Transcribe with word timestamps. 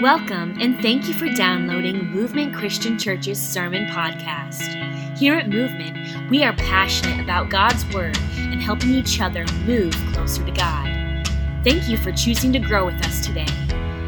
Welcome 0.00 0.56
and 0.58 0.80
thank 0.80 1.08
you 1.08 1.12
for 1.12 1.28
downloading 1.28 2.06
Movement 2.06 2.54
Christian 2.54 2.98
Church's 2.98 3.38
Sermon 3.38 3.84
Podcast. 3.88 5.18
Here 5.18 5.34
at 5.34 5.50
Movement, 5.50 6.30
we 6.30 6.42
are 6.42 6.54
passionate 6.54 7.22
about 7.22 7.50
God's 7.50 7.84
Word 7.92 8.16
and 8.38 8.62
helping 8.62 8.92
each 8.92 9.20
other 9.20 9.44
move 9.66 9.92
closer 10.14 10.42
to 10.42 10.52
God. 10.52 11.28
Thank 11.64 11.86
you 11.86 11.98
for 11.98 12.12
choosing 12.12 12.50
to 12.54 12.58
grow 12.58 12.86
with 12.86 12.94
us 13.04 13.26
today. 13.26 13.44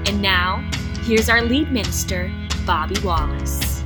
And 0.06 0.22
now, 0.22 0.66
here's 1.02 1.28
our 1.28 1.42
lead 1.42 1.70
minister, 1.70 2.32
Bobby 2.64 2.98
Wallace. 3.04 3.84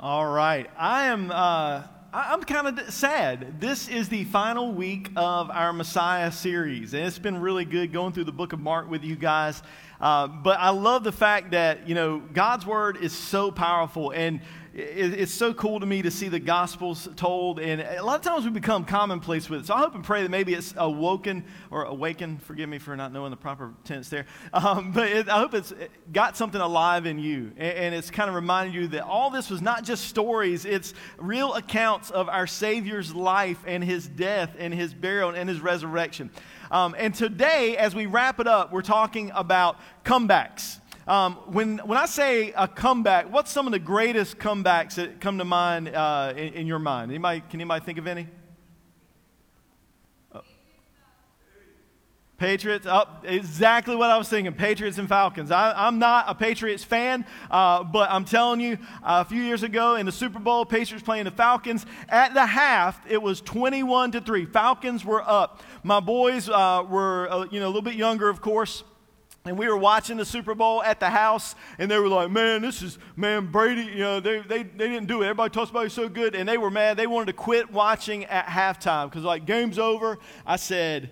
All 0.00 0.32
right. 0.32 0.70
I 0.78 1.04
am. 1.08 1.30
Uh, 1.30 1.82
I'm 2.16 2.42
kind 2.44 2.78
of 2.78 2.94
sad. 2.94 3.60
This 3.60 3.88
is 3.88 4.08
the 4.08 4.22
final 4.22 4.72
week 4.72 5.10
of 5.16 5.50
our 5.50 5.72
Messiah 5.72 6.30
series, 6.30 6.94
and 6.94 7.04
it's 7.04 7.18
been 7.18 7.40
really 7.40 7.64
good 7.64 7.92
going 7.92 8.12
through 8.12 8.22
the 8.22 8.30
book 8.30 8.52
of 8.52 8.60
Mark 8.60 8.88
with 8.88 9.02
you 9.02 9.16
guys. 9.16 9.60
Uh, 10.00 10.28
but 10.28 10.60
I 10.60 10.70
love 10.70 11.02
the 11.02 11.10
fact 11.10 11.50
that, 11.50 11.88
you 11.88 11.96
know, 11.96 12.20
God's 12.20 12.64
word 12.64 12.98
is 12.98 13.12
so 13.12 13.50
powerful, 13.50 14.12
and 14.12 14.42
it's 14.76 15.32
so 15.32 15.54
cool 15.54 15.78
to 15.78 15.86
me 15.86 16.02
to 16.02 16.10
see 16.10 16.26
the 16.26 16.40
gospels 16.40 17.08
told 17.14 17.60
and 17.60 17.80
a 17.80 18.02
lot 18.02 18.16
of 18.16 18.22
times 18.22 18.44
we 18.44 18.50
become 18.50 18.84
commonplace 18.84 19.48
with 19.48 19.60
it. 19.60 19.66
So 19.66 19.74
i 19.74 19.78
hope 19.78 19.94
and 19.94 20.02
pray 20.02 20.22
that 20.22 20.30
maybe 20.30 20.52
it's 20.52 20.74
awoken 20.76 21.44
or 21.70 21.84
awakened 21.84 22.42
forgive 22.42 22.68
me 22.68 22.78
for 22.78 22.96
not 22.96 23.12
knowing 23.12 23.30
the 23.30 23.36
proper 23.36 23.72
tense 23.84 24.08
there 24.08 24.26
um, 24.52 24.90
but 24.94 25.08
it, 25.08 25.28
i 25.28 25.38
hope 25.38 25.54
it's 25.54 25.72
got 26.12 26.36
something 26.36 26.60
alive 26.60 27.06
in 27.06 27.20
you 27.20 27.52
and, 27.56 27.78
and 27.78 27.94
it's 27.94 28.10
kind 28.10 28.28
of 28.28 28.34
reminded 28.34 28.74
you 28.74 28.88
that 28.88 29.04
all 29.04 29.30
this 29.30 29.48
was 29.48 29.62
not 29.62 29.84
just 29.84 30.06
stories 30.06 30.64
it's 30.64 30.92
real 31.18 31.54
accounts 31.54 32.10
of 32.10 32.28
our 32.28 32.46
savior's 32.46 33.14
life 33.14 33.58
and 33.66 33.84
his 33.84 34.08
death 34.08 34.56
and 34.58 34.74
his 34.74 34.92
burial 34.92 35.30
and 35.30 35.48
his 35.48 35.60
resurrection. 35.60 36.30
Um, 36.70 36.96
and 36.98 37.14
today 37.14 37.76
as 37.76 37.94
we 37.94 38.06
wrap 38.06 38.40
it 38.40 38.48
up 38.48 38.72
we're 38.72 38.82
talking 38.82 39.30
about 39.34 39.78
comebacks 40.04 40.80
um, 41.06 41.34
when, 41.46 41.78
when 41.78 41.98
I 41.98 42.06
say 42.06 42.52
a 42.52 42.66
comeback, 42.66 43.30
what's 43.30 43.50
some 43.50 43.66
of 43.66 43.72
the 43.72 43.78
greatest 43.78 44.38
comebacks 44.38 44.94
that 44.94 45.20
come 45.20 45.36
to 45.36 45.44
mind 45.44 45.88
uh, 45.88 46.32
in, 46.34 46.54
in, 46.54 46.66
your 46.66 46.78
mind? 46.78 47.10
Anybody, 47.10 47.42
can 47.50 47.60
anybody 47.60 47.84
think 47.84 47.98
of 47.98 48.06
any? 48.06 48.26
Oh. 50.34 50.40
Patriots, 52.38 52.86
oh, 52.88 53.06
exactly 53.22 53.94
what 53.94 54.10
I 54.10 54.16
was 54.16 54.30
thinking. 54.30 54.54
Patriots 54.54 54.96
and 54.96 55.06
Falcons. 55.06 55.50
I, 55.50 55.88
am 55.88 55.98
not 55.98 56.24
a 56.26 56.34
Patriots 56.34 56.84
fan, 56.84 57.26
uh, 57.50 57.84
but 57.84 58.10
I'm 58.10 58.24
telling 58.24 58.62
you, 58.62 58.78
uh, 59.02 59.22
a 59.26 59.28
few 59.28 59.42
years 59.42 59.62
ago 59.62 59.96
in 59.96 60.06
the 60.06 60.12
Super 60.12 60.38
Bowl, 60.38 60.64
Patriots 60.64 61.04
playing 61.04 61.26
the 61.26 61.30
Falcons. 61.30 61.84
At 62.08 62.32
the 62.32 62.46
half, 62.46 62.98
it 63.06 63.20
was 63.20 63.42
21 63.42 64.12
to 64.12 64.22
three. 64.22 64.46
Falcons 64.46 65.04
were 65.04 65.22
up. 65.22 65.62
My 65.82 66.00
boys 66.00 66.48
uh, 66.48 66.82
were, 66.88 67.30
uh, 67.30 67.44
you 67.50 67.60
know, 67.60 67.66
a 67.66 67.68
little 67.68 67.82
bit 67.82 67.94
younger, 67.94 68.30
of 68.30 68.40
course. 68.40 68.84
And 69.46 69.58
we 69.58 69.68
were 69.68 69.76
watching 69.76 70.16
the 70.16 70.24
Super 70.24 70.54
Bowl 70.54 70.82
at 70.82 71.00
the 71.00 71.10
house, 71.10 71.54
and 71.78 71.90
they 71.90 71.98
were 71.98 72.08
like, 72.08 72.30
man, 72.30 72.62
this 72.62 72.80
is, 72.80 72.98
man, 73.14 73.52
Brady, 73.52 73.82
you 73.82 73.98
know, 73.98 74.18
they, 74.18 74.38
they, 74.40 74.62
they 74.62 74.88
didn't 74.88 75.04
do 75.06 75.20
it. 75.20 75.26
Everybody 75.26 75.52
talks 75.52 75.70
about 75.70 75.84
it 75.84 75.92
so 75.92 76.08
good, 76.08 76.34
and 76.34 76.48
they 76.48 76.56
were 76.56 76.70
mad. 76.70 76.96
They 76.96 77.06
wanted 77.06 77.26
to 77.26 77.32
quit 77.34 77.70
watching 77.70 78.24
at 78.24 78.46
halftime 78.46 79.10
because, 79.10 79.22
like, 79.22 79.44
game's 79.44 79.78
over. 79.78 80.18
I 80.46 80.56
said, 80.56 81.10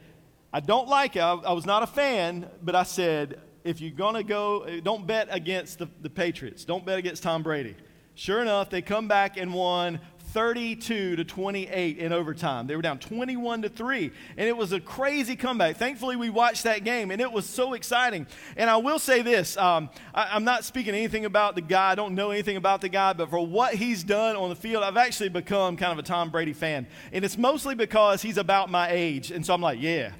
I 0.50 0.60
don't 0.60 0.88
like 0.88 1.14
it. 1.16 1.20
I, 1.20 1.34
I 1.34 1.52
was 1.52 1.66
not 1.66 1.82
a 1.82 1.86
fan, 1.86 2.48
but 2.62 2.74
I 2.74 2.84
said, 2.84 3.38
if 3.64 3.82
you're 3.82 3.90
going 3.90 4.14
to 4.14 4.24
go, 4.24 4.80
don't 4.80 5.06
bet 5.06 5.28
against 5.30 5.78
the, 5.78 5.90
the 6.00 6.08
Patriots. 6.08 6.64
Don't 6.64 6.86
bet 6.86 6.98
against 6.98 7.22
Tom 7.22 7.42
Brady. 7.42 7.76
Sure 8.14 8.40
enough, 8.40 8.70
they 8.70 8.80
come 8.80 9.08
back 9.08 9.36
and 9.36 9.52
won 9.52 10.00
32 10.32 11.16
to 11.16 11.24
28 11.24 11.98
in 11.98 12.12
overtime. 12.12 12.66
They 12.66 12.74
were 12.74 12.82
down 12.82 12.98
21 12.98 13.62
to 13.62 13.68
3, 13.68 14.10
and 14.38 14.48
it 14.48 14.56
was 14.56 14.72
a 14.72 14.80
crazy 14.80 15.36
comeback. 15.36 15.76
Thankfully, 15.76 16.16
we 16.16 16.30
watched 16.30 16.64
that 16.64 16.84
game, 16.84 17.10
and 17.10 17.20
it 17.20 17.30
was 17.30 17.44
so 17.44 17.74
exciting. 17.74 18.26
And 18.56 18.70
I 18.70 18.78
will 18.78 18.98
say 18.98 19.20
this 19.20 19.56
um, 19.58 19.90
I, 20.14 20.34
am 20.34 20.44
not 20.44 20.64
speaking 20.64 20.94
anything 20.94 21.26
about 21.26 21.54
the 21.54 21.60
guy, 21.60 21.90
I 21.90 21.94
don't 21.94 22.14
know 22.14 22.30
anything 22.30 22.56
about 22.56 22.80
the 22.80 22.88
guy, 22.88 23.12
but 23.12 23.28
for 23.28 23.46
what 23.46 23.74
he's 23.74 24.02
done 24.02 24.34
on 24.36 24.48
the 24.48 24.56
field, 24.56 24.82
I've 24.82 24.96
actually 24.96 25.28
become 25.28 25.76
kind 25.76 25.92
of 25.92 25.98
a 25.98 26.02
Tom 26.02 26.30
Brady 26.30 26.54
fan. 26.54 26.86
And 27.12 27.24
it's 27.24 27.36
mostly 27.36 27.74
because 27.74 28.22
he's 28.22 28.38
about 28.38 28.70
my 28.70 28.90
age. 28.90 29.30
And 29.30 29.44
so 29.44 29.52
I'm 29.52 29.60
like, 29.60 29.80
yeah, 29.80 30.12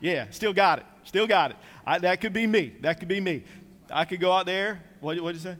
yeah, 0.00 0.26
still 0.30 0.54
got 0.54 0.78
it, 0.78 0.86
still 1.04 1.26
got 1.26 1.50
it. 1.50 1.56
I, 1.86 1.98
that 1.98 2.20
could 2.22 2.32
be 2.32 2.46
me. 2.46 2.74
That 2.80 2.98
could 2.98 3.08
be 3.08 3.20
me. 3.20 3.44
I 3.90 4.04
could 4.04 4.20
go 4.20 4.32
out 4.32 4.46
there. 4.46 4.82
What 5.00 5.14
did 5.14 5.22
you 5.22 5.34
say? 5.34 5.56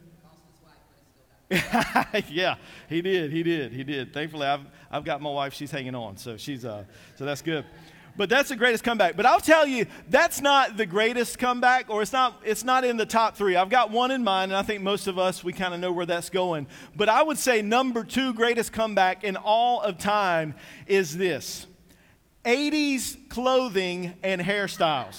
yeah, 2.28 2.56
he 2.88 3.00
did. 3.00 3.32
He 3.32 3.42
did. 3.42 3.72
He 3.72 3.82
did. 3.82 4.12
Thankfully, 4.12 4.46
I've, 4.46 4.66
I've 4.90 5.04
got 5.04 5.22
my 5.22 5.30
wife. 5.30 5.54
She's 5.54 5.70
hanging 5.70 5.94
on, 5.94 6.18
so 6.18 6.36
she's 6.36 6.64
uh, 6.64 6.84
so 7.16 7.24
that's 7.24 7.40
good. 7.40 7.64
But 8.18 8.28
that's 8.28 8.48
the 8.48 8.56
greatest 8.56 8.84
comeback. 8.84 9.16
But 9.16 9.24
I'll 9.24 9.40
tell 9.40 9.66
you, 9.66 9.86
that's 10.10 10.40
not 10.40 10.76
the 10.76 10.84
greatest 10.84 11.38
comeback, 11.38 11.88
or 11.88 12.02
it's 12.02 12.12
not. 12.12 12.42
It's 12.44 12.64
not 12.64 12.84
in 12.84 12.98
the 12.98 13.06
top 13.06 13.34
three. 13.34 13.56
I've 13.56 13.70
got 13.70 13.90
one 13.90 14.10
in 14.10 14.22
mind, 14.22 14.50
and 14.50 14.58
I 14.58 14.62
think 14.62 14.82
most 14.82 15.06
of 15.06 15.18
us 15.18 15.42
we 15.42 15.54
kind 15.54 15.72
of 15.72 15.80
know 15.80 15.92
where 15.92 16.04
that's 16.04 16.28
going. 16.28 16.66
But 16.94 17.08
I 17.08 17.22
would 17.22 17.38
say 17.38 17.62
number 17.62 18.04
two 18.04 18.34
greatest 18.34 18.72
comeback 18.72 19.24
in 19.24 19.36
all 19.36 19.80
of 19.80 19.96
time 19.96 20.54
is 20.86 21.16
this: 21.16 21.66
80s 22.44 23.30
clothing 23.30 24.14
and 24.22 24.42
hairstyles. 24.42 25.18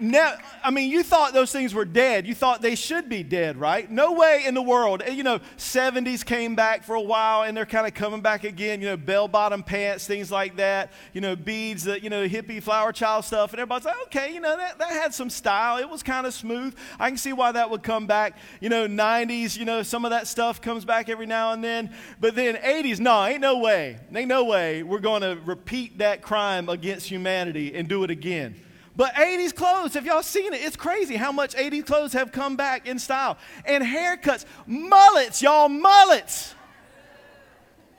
Now, 0.00 0.34
I 0.62 0.70
mean, 0.70 0.90
you 0.90 1.02
thought 1.02 1.32
those 1.32 1.50
things 1.50 1.74
were 1.74 1.84
dead. 1.84 2.26
You 2.26 2.34
thought 2.34 2.62
they 2.62 2.76
should 2.76 3.08
be 3.08 3.24
dead, 3.24 3.56
right? 3.56 3.90
No 3.90 4.12
way 4.12 4.44
in 4.46 4.54
the 4.54 4.62
world. 4.62 5.02
You 5.10 5.24
know, 5.24 5.40
70s 5.56 6.24
came 6.24 6.54
back 6.54 6.84
for 6.84 6.94
a 6.94 7.00
while 7.00 7.42
and 7.42 7.56
they're 7.56 7.66
kind 7.66 7.86
of 7.86 7.94
coming 7.94 8.20
back 8.20 8.44
again. 8.44 8.80
You 8.80 8.88
know, 8.88 8.96
bell 8.96 9.26
bottom 9.26 9.64
pants, 9.64 10.06
things 10.06 10.30
like 10.30 10.56
that. 10.56 10.92
You 11.12 11.20
know, 11.20 11.34
beads, 11.34 11.84
that, 11.84 12.04
you 12.04 12.10
know, 12.10 12.28
hippie 12.28 12.62
flower 12.62 12.92
child 12.92 13.24
stuff. 13.24 13.52
And 13.52 13.60
everybody's 13.60 13.86
like, 13.86 14.00
okay, 14.04 14.32
you 14.32 14.40
know, 14.40 14.56
that, 14.56 14.78
that 14.78 14.90
had 14.90 15.14
some 15.14 15.30
style. 15.30 15.78
It 15.78 15.88
was 15.88 16.04
kind 16.04 16.26
of 16.26 16.34
smooth. 16.34 16.76
I 17.00 17.08
can 17.08 17.18
see 17.18 17.32
why 17.32 17.50
that 17.52 17.68
would 17.70 17.82
come 17.82 18.06
back. 18.06 18.38
You 18.60 18.68
know, 18.68 18.86
90s, 18.86 19.58
you 19.58 19.64
know, 19.64 19.82
some 19.82 20.04
of 20.04 20.12
that 20.12 20.28
stuff 20.28 20.60
comes 20.60 20.84
back 20.84 21.08
every 21.08 21.26
now 21.26 21.52
and 21.52 21.64
then. 21.64 21.92
But 22.20 22.36
then 22.36 22.54
80s, 22.54 23.00
no, 23.00 23.24
ain't 23.24 23.40
no 23.40 23.58
way. 23.58 23.98
Ain't 24.14 24.28
no 24.28 24.44
way 24.44 24.84
we're 24.84 25.00
going 25.00 25.22
to 25.22 25.38
repeat 25.44 25.98
that 25.98 26.22
crime 26.22 26.68
against 26.68 27.08
humanity 27.08 27.74
and 27.74 27.88
do 27.88 28.04
it 28.04 28.10
again. 28.10 28.54
But 28.98 29.14
80s 29.14 29.54
clothes, 29.54 29.94
have 29.94 30.04
y'all 30.04 30.24
seen 30.24 30.52
it? 30.52 30.60
It's 30.60 30.74
crazy 30.74 31.14
how 31.14 31.30
much 31.30 31.54
80s 31.54 31.86
clothes 31.86 32.12
have 32.14 32.32
come 32.32 32.56
back 32.56 32.88
in 32.88 32.98
style. 32.98 33.38
And 33.64 33.84
haircuts, 33.84 34.44
mullets, 34.66 35.40
y'all, 35.40 35.68
mullets. 35.68 36.52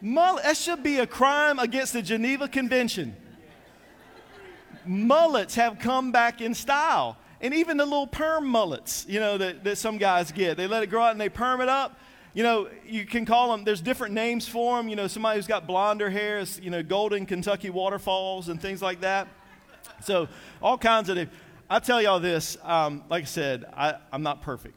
Mullet, 0.02 0.44
that 0.44 0.58
should 0.58 0.84
be 0.84 1.00
a 1.00 1.08
crime 1.08 1.58
against 1.58 1.94
the 1.94 2.02
Geneva 2.02 2.50
Convention. 2.50 3.16
Mullets 4.86 5.56
have 5.56 5.80
come 5.80 6.12
back 6.12 6.42
in 6.42 6.54
style. 6.54 7.16
And 7.40 7.54
even 7.54 7.78
the 7.78 7.86
little 7.86 8.06
perm 8.06 8.46
mullets, 8.46 9.06
you 9.08 9.22
know, 9.22 9.38
that, 9.38 9.64
that 9.64 9.78
some 9.78 10.00
guys 10.00 10.34
get. 10.34 10.58
They 10.58 10.68
let 10.68 10.84
it 10.84 10.88
grow 10.88 11.04
out 11.04 11.12
and 11.12 11.22
they 11.22 11.30
perm 11.30 11.62
it 11.62 11.70
up. 11.70 11.98
You 12.34 12.44
know, 12.44 12.68
you 12.86 13.06
can 13.06 13.26
call 13.26 13.52
them, 13.52 13.64
there's 13.64 13.80
different 13.80 14.14
names 14.14 14.50
for 14.50 14.76
them. 14.76 14.90
You 14.90 14.98
know, 14.98 15.08
somebody 15.08 15.38
who's 15.38 15.48
got 15.48 15.66
blonder 15.66 16.09
hair, 16.09 16.40
is, 16.40 16.59
you 16.62 16.70
know, 16.70 16.84
golden 16.84 17.26
Kentucky 17.26 17.70
waterfalls 17.70 18.50
and 18.50 18.62
things 18.62 18.82
like 18.82 19.00
that. 19.00 19.30
So, 20.02 20.28
all 20.62 20.78
kinds 20.78 21.10
of. 21.10 21.30
I 21.72 21.78
tell 21.78 22.02
y'all 22.02 22.20
this, 22.20 22.58
um, 22.64 23.04
like 23.10 23.24
I 23.24 23.28
said, 23.28 23.66
I, 23.72 23.96
I'm 24.12 24.24
not 24.24 24.42
perfect. 24.42 24.74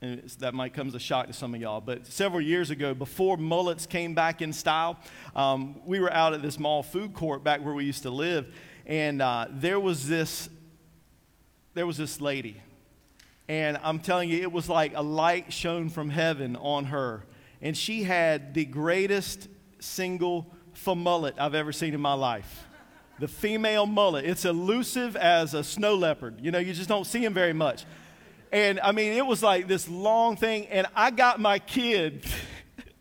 And 0.00 0.22
that 0.38 0.54
might 0.54 0.72
come 0.72 0.88
as 0.88 0.94
a 0.94 0.98
shock 0.98 1.26
to 1.26 1.34
some 1.34 1.54
of 1.54 1.60
y'all. 1.60 1.82
But 1.82 2.06
several 2.06 2.40
years 2.40 2.70
ago, 2.70 2.94
before 2.94 3.36
mullets 3.36 3.84
came 3.84 4.14
back 4.14 4.40
in 4.40 4.52
style, 4.52 4.98
um, 5.36 5.80
we 5.84 6.00
were 6.00 6.12
out 6.12 6.32
at 6.32 6.40
this 6.40 6.58
mall 6.58 6.82
food 6.82 7.12
court 7.12 7.44
back 7.44 7.62
where 7.62 7.74
we 7.74 7.84
used 7.84 8.02
to 8.04 8.10
live, 8.10 8.54
and 8.86 9.20
uh, 9.20 9.46
there 9.50 9.78
was 9.78 10.08
this, 10.08 10.48
there 11.74 11.86
was 11.86 11.96
this 11.96 12.20
lady, 12.20 12.56
and 13.48 13.78
I'm 13.82 13.98
telling 13.98 14.30
you, 14.30 14.40
it 14.40 14.52
was 14.52 14.68
like 14.68 14.92
a 14.94 15.02
light 15.02 15.52
shone 15.52 15.90
from 15.90 16.08
heaven 16.10 16.56
on 16.56 16.86
her, 16.86 17.24
and 17.60 17.76
she 17.76 18.02
had 18.02 18.54
the 18.54 18.64
greatest 18.64 19.48
single 19.78 20.46
mullet 20.86 21.34
I've 21.38 21.54
ever 21.54 21.72
seen 21.72 21.94
in 21.94 22.00
my 22.00 22.14
life 22.14 22.66
the 23.18 23.28
female 23.28 23.86
mullet. 23.86 24.24
It's 24.24 24.44
elusive 24.44 25.16
as 25.16 25.54
a 25.54 25.62
snow 25.62 25.94
leopard. 25.94 26.40
You 26.40 26.50
know, 26.50 26.58
you 26.58 26.72
just 26.72 26.88
don't 26.88 27.06
see 27.06 27.24
him 27.24 27.34
very 27.34 27.52
much. 27.52 27.84
And 28.52 28.78
I 28.80 28.92
mean, 28.92 29.12
it 29.12 29.26
was 29.26 29.42
like 29.42 29.66
this 29.66 29.88
long 29.88 30.36
thing. 30.36 30.66
And 30.66 30.86
I 30.94 31.10
got 31.10 31.40
my 31.40 31.58
kid, 31.58 32.24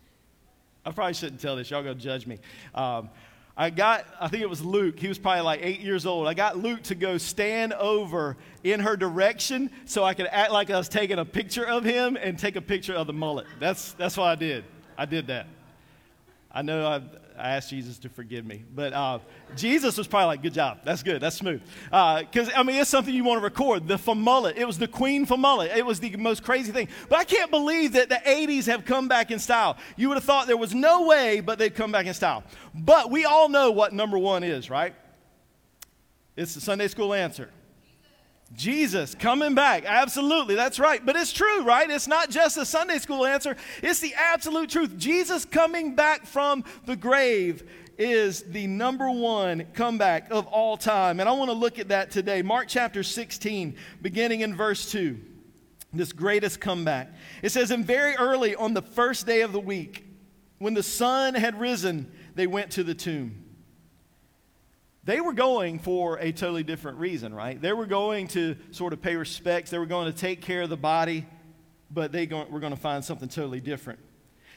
I 0.85 0.91
probably 0.91 1.13
shouldn't 1.13 1.41
tell 1.41 1.55
this, 1.55 1.69
y'all 1.69 1.83
gonna 1.83 1.95
judge 1.95 2.25
me. 2.25 2.39
Um, 2.73 3.09
I 3.55 3.69
got, 3.69 4.05
I 4.19 4.29
think 4.29 4.41
it 4.41 4.49
was 4.49 4.65
Luke, 4.65 4.99
he 4.99 5.07
was 5.07 5.19
probably 5.19 5.41
like 5.41 5.59
eight 5.61 5.79
years 5.79 6.07
old. 6.07 6.27
I 6.27 6.33
got 6.33 6.57
Luke 6.57 6.81
to 6.83 6.95
go 6.95 7.19
stand 7.19 7.73
over 7.73 8.35
in 8.63 8.79
her 8.79 8.97
direction 8.97 9.69
so 9.85 10.03
I 10.03 10.15
could 10.15 10.27
act 10.31 10.51
like 10.51 10.71
I 10.71 10.77
was 10.77 10.89
taking 10.89 11.19
a 11.19 11.25
picture 11.25 11.65
of 11.65 11.83
him 11.83 12.17
and 12.19 12.37
take 12.37 12.55
a 12.55 12.61
picture 12.61 12.95
of 12.95 13.05
the 13.05 13.13
mullet. 13.13 13.45
That's, 13.59 13.93
that's 13.93 14.17
what 14.17 14.25
I 14.25 14.35
did. 14.35 14.65
I 14.97 15.05
did 15.05 15.27
that. 15.27 15.45
I 16.51 16.63
know 16.63 16.87
I, 16.87 17.01
I 17.37 17.55
asked 17.55 17.69
Jesus 17.69 17.97
to 17.99 18.09
forgive 18.09 18.45
me. 18.45 18.63
But 18.73 18.93
uh, 18.93 19.19
Jesus 19.55 19.97
was 19.97 20.07
probably 20.07 20.27
like, 20.27 20.41
good 20.41 20.53
job. 20.53 20.79
That's 20.83 21.03
good. 21.03 21.21
That's 21.21 21.35
smooth. 21.35 21.61
Because, 21.85 22.49
uh, 22.49 22.53
I 22.55 22.63
mean, 22.63 22.77
it's 22.77 22.89
something 22.89 23.13
you 23.13 23.23
want 23.23 23.39
to 23.39 23.43
record. 23.43 23.87
The 23.87 23.97
famullet. 23.97 24.55
It 24.57 24.65
was 24.65 24.77
the 24.77 24.87
queen 24.87 25.25
famullet. 25.25 25.75
It 25.75 25.85
was 25.85 25.99
the 25.99 26.15
most 26.17 26.43
crazy 26.43 26.71
thing. 26.71 26.87
But 27.09 27.19
I 27.19 27.23
can't 27.23 27.51
believe 27.51 27.93
that 27.93 28.09
the 28.09 28.21
80s 28.25 28.65
have 28.67 28.85
come 28.85 29.07
back 29.07 29.31
in 29.31 29.39
style. 29.39 29.77
You 29.95 30.09
would 30.09 30.15
have 30.15 30.23
thought 30.23 30.47
there 30.47 30.57
was 30.57 30.73
no 30.73 31.07
way, 31.07 31.39
but 31.39 31.59
they've 31.59 31.73
come 31.73 31.91
back 31.91 32.05
in 32.05 32.13
style. 32.13 32.43
But 32.73 33.11
we 33.11 33.25
all 33.25 33.49
know 33.49 33.71
what 33.71 33.93
number 33.93 34.17
one 34.17 34.43
is, 34.43 34.69
right? 34.69 34.95
It's 36.35 36.53
the 36.55 36.61
Sunday 36.61 36.87
school 36.87 37.13
answer. 37.13 37.49
Jesus 38.55 39.15
coming 39.15 39.55
back. 39.55 39.85
Absolutely. 39.85 40.55
That's 40.55 40.79
right. 40.79 41.03
But 41.05 41.15
it's 41.15 41.33
true, 41.33 41.63
right? 41.63 41.89
It's 41.89 42.07
not 42.07 42.29
just 42.29 42.57
a 42.57 42.65
Sunday 42.65 42.99
school 42.99 43.25
answer, 43.25 43.55
it's 43.81 43.99
the 43.99 44.13
absolute 44.15 44.69
truth. 44.69 44.97
Jesus 44.97 45.45
coming 45.45 45.95
back 45.95 46.25
from 46.25 46.63
the 46.85 46.95
grave 46.95 47.69
is 47.97 48.43
the 48.43 48.67
number 48.67 49.09
one 49.09 49.65
comeback 49.73 50.31
of 50.31 50.47
all 50.47 50.77
time. 50.77 51.19
And 51.19 51.29
I 51.29 51.31
want 51.33 51.49
to 51.49 51.57
look 51.57 51.79
at 51.79 51.89
that 51.89 52.11
today. 52.11 52.41
Mark 52.41 52.67
chapter 52.67 53.03
16, 53.03 53.75
beginning 54.01 54.41
in 54.41 54.55
verse 54.55 54.91
2. 54.91 55.19
This 55.93 56.11
greatest 56.11 56.59
comeback. 56.59 57.13
It 57.43 57.49
says, 57.49 57.69
And 57.69 57.85
very 57.85 58.15
early 58.15 58.55
on 58.55 58.73
the 58.73 58.81
first 58.81 59.27
day 59.27 59.41
of 59.41 59.51
the 59.51 59.59
week, 59.59 60.05
when 60.57 60.73
the 60.73 60.81
sun 60.81 61.35
had 61.35 61.59
risen, 61.59 62.11
they 62.33 62.47
went 62.47 62.71
to 62.71 62.83
the 62.83 62.95
tomb. 62.95 63.42
They 65.05 65.19
were 65.19 65.33
going 65.33 65.79
for 65.79 66.17
a 66.19 66.31
totally 66.31 66.63
different 66.63 66.97
reason, 66.97 67.33
right? 67.33 67.61
They 67.61 67.73
were 67.73 67.85
going 67.85 68.27
to 68.29 68.55
sort 68.71 68.93
of 68.93 69.01
pay 69.01 69.15
respects, 69.15 69.69
they 69.69 69.77
were 69.77 69.85
going 69.85 70.11
to 70.11 70.17
take 70.17 70.41
care 70.41 70.61
of 70.61 70.69
the 70.69 70.77
body, 70.77 71.25
but 71.91 72.11
they 72.11 72.25
go- 72.25 72.45
were 72.49 72.59
going 72.59 72.73
to 72.73 72.79
find 72.79 73.03
something 73.03 73.27
totally 73.27 73.59
different. 73.59 73.99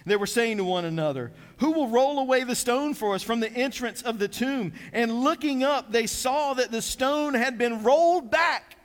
They 0.07 0.15
were 0.15 0.27
saying 0.27 0.59
to 0.59 0.65
one 0.65 0.85
another, 0.85 1.33
Who 1.59 1.73
will 1.73 1.89
roll 1.89 2.21
away 2.21 2.45
the 2.45 2.55
stone 2.55 2.95
for 2.95 3.17
us 3.17 3.25
from 3.25 3.41
the 3.41 3.53
entrance 3.53 4.03
of 4.03 4.21
the 4.21 4.29
tomb? 4.29 4.73
And 4.93 5.23
looking 5.23 5.65
up, 5.65 5.91
they 5.91 6.07
saw 6.07 6.55
that 6.55 6.71
the 6.71 6.81
stone 6.81 7.35
had 7.35 7.59
been 7.59 7.83
rolled 7.83 8.31
back. 8.31 8.77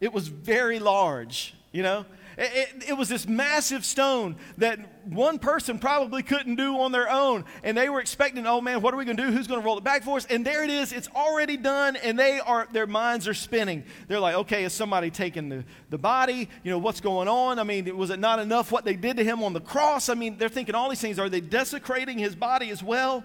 It 0.00 0.12
was 0.12 0.26
very 0.26 0.80
large, 0.80 1.54
you 1.70 1.84
know? 1.84 2.04
It, 2.36 2.84
it, 2.88 2.92
was 2.94 3.08
this 3.08 3.28
massive 3.28 3.84
stone 3.84 4.36
that 4.58 4.78
one 5.04 5.38
person 5.38 5.78
probably 5.78 6.22
couldn't 6.22 6.56
do 6.56 6.80
on 6.80 6.90
their 6.90 7.08
own. 7.10 7.44
And 7.62 7.76
they 7.76 7.88
were 7.88 8.00
expecting, 8.00 8.46
oh 8.46 8.60
man, 8.60 8.82
what 8.82 8.92
are 8.92 8.96
we 8.96 9.04
going 9.04 9.16
to 9.16 9.22
do? 9.24 9.30
Who's 9.30 9.46
going 9.46 9.60
to 9.60 9.64
roll 9.64 9.78
it 9.78 9.84
back 9.84 10.02
for 10.02 10.16
us? 10.16 10.26
And 10.26 10.44
there 10.44 10.64
it 10.64 10.70
is. 10.70 10.92
It's 10.92 11.08
already 11.14 11.56
done. 11.56 11.96
And 11.96 12.18
they 12.18 12.40
are, 12.40 12.66
their 12.72 12.86
minds 12.86 13.28
are 13.28 13.34
spinning. 13.34 13.84
They're 14.08 14.20
like, 14.20 14.34
okay, 14.36 14.64
is 14.64 14.72
somebody 14.72 15.10
taking 15.10 15.48
the, 15.48 15.64
the 15.90 15.98
body? 15.98 16.48
You 16.62 16.70
know, 16.70 16.78
what's 16.78 17.00
going 17.00 17.28
on? 17.28 17.58
I 17.58 17.64
mean, 17.64 17.96
was 17.96 18.10
it 18.10 18.18
not 18.18 18.38
enough 18.38 18.72
what 18.72 18.84
they 18.84 18.96
did 18.96 19.16
to 19.18 19.24
him 19.24 19.42
on 19.42 19.52
the 19.52 19.60
cross? 19.60 20.08
I 20.08 20.14
mean, 20.14 20.36
they're 20.36 20.48
thinking 20.48 20.74
all 20.74 20.88
these 20.88 21.00
things. 21.00 21.18
Are 21.18 21.28
they 21.28 21.40
desecrating 21.40 22.18
his 22.18 22.34
body 22.34 22.70
as 22.70 22.82
well? 22.82 23.24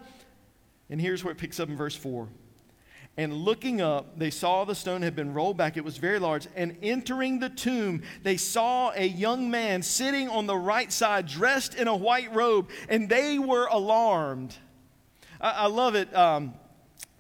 And 0.90 1.00
here's 1.00 1.24
where 1.24 1.32
it 1.32 1.38
picks 1.38 1.60
up 1.60 1.70
in 1.70 1.78
verse 1.78 1.96
4. 1.96 2.28
And 3.20 3.34
looking 3.34 3.82
up, 3.82 4.18
they 4.18 4.30
saw 4.30 4.64
the 4.64 4.74
stone 4.74 5.02
had 5.02 5.14
been 5.14 5.34
rolled 5.34 5.58
back. 5.58 5.76
It 5.76 5.84
was 5.84 5.98
very 5.98 6.20
large. 6.20 6.48
And 6.56 6.78
entering 6.82 7.40
the 7.40 7.50
tomb, 7.50 8.04
they 8.24 8.38
saw 8.38 8.94
a 8.96 9.06
young 9.06 9.52
man 9.52 9.82
sitting 9.82 10.30
on 10.30 10.48
the 10.48 10.56
right 10.56 10.90
side, 10.90 11.28
dressed 11.28 11.76
in 11.76 11.90
a 11.90 11.96
white 11.98 12.34
robe, 12.34 12.70
and 12.88 13.10
they 13.10 13.38
were 13.38 13.66
alarmed. 13.66 14.56
I, 15.42 15.50
I 15.50 15.66
love 15.66 15.96
it. 15.96 16.16
Um, 16.16 16.54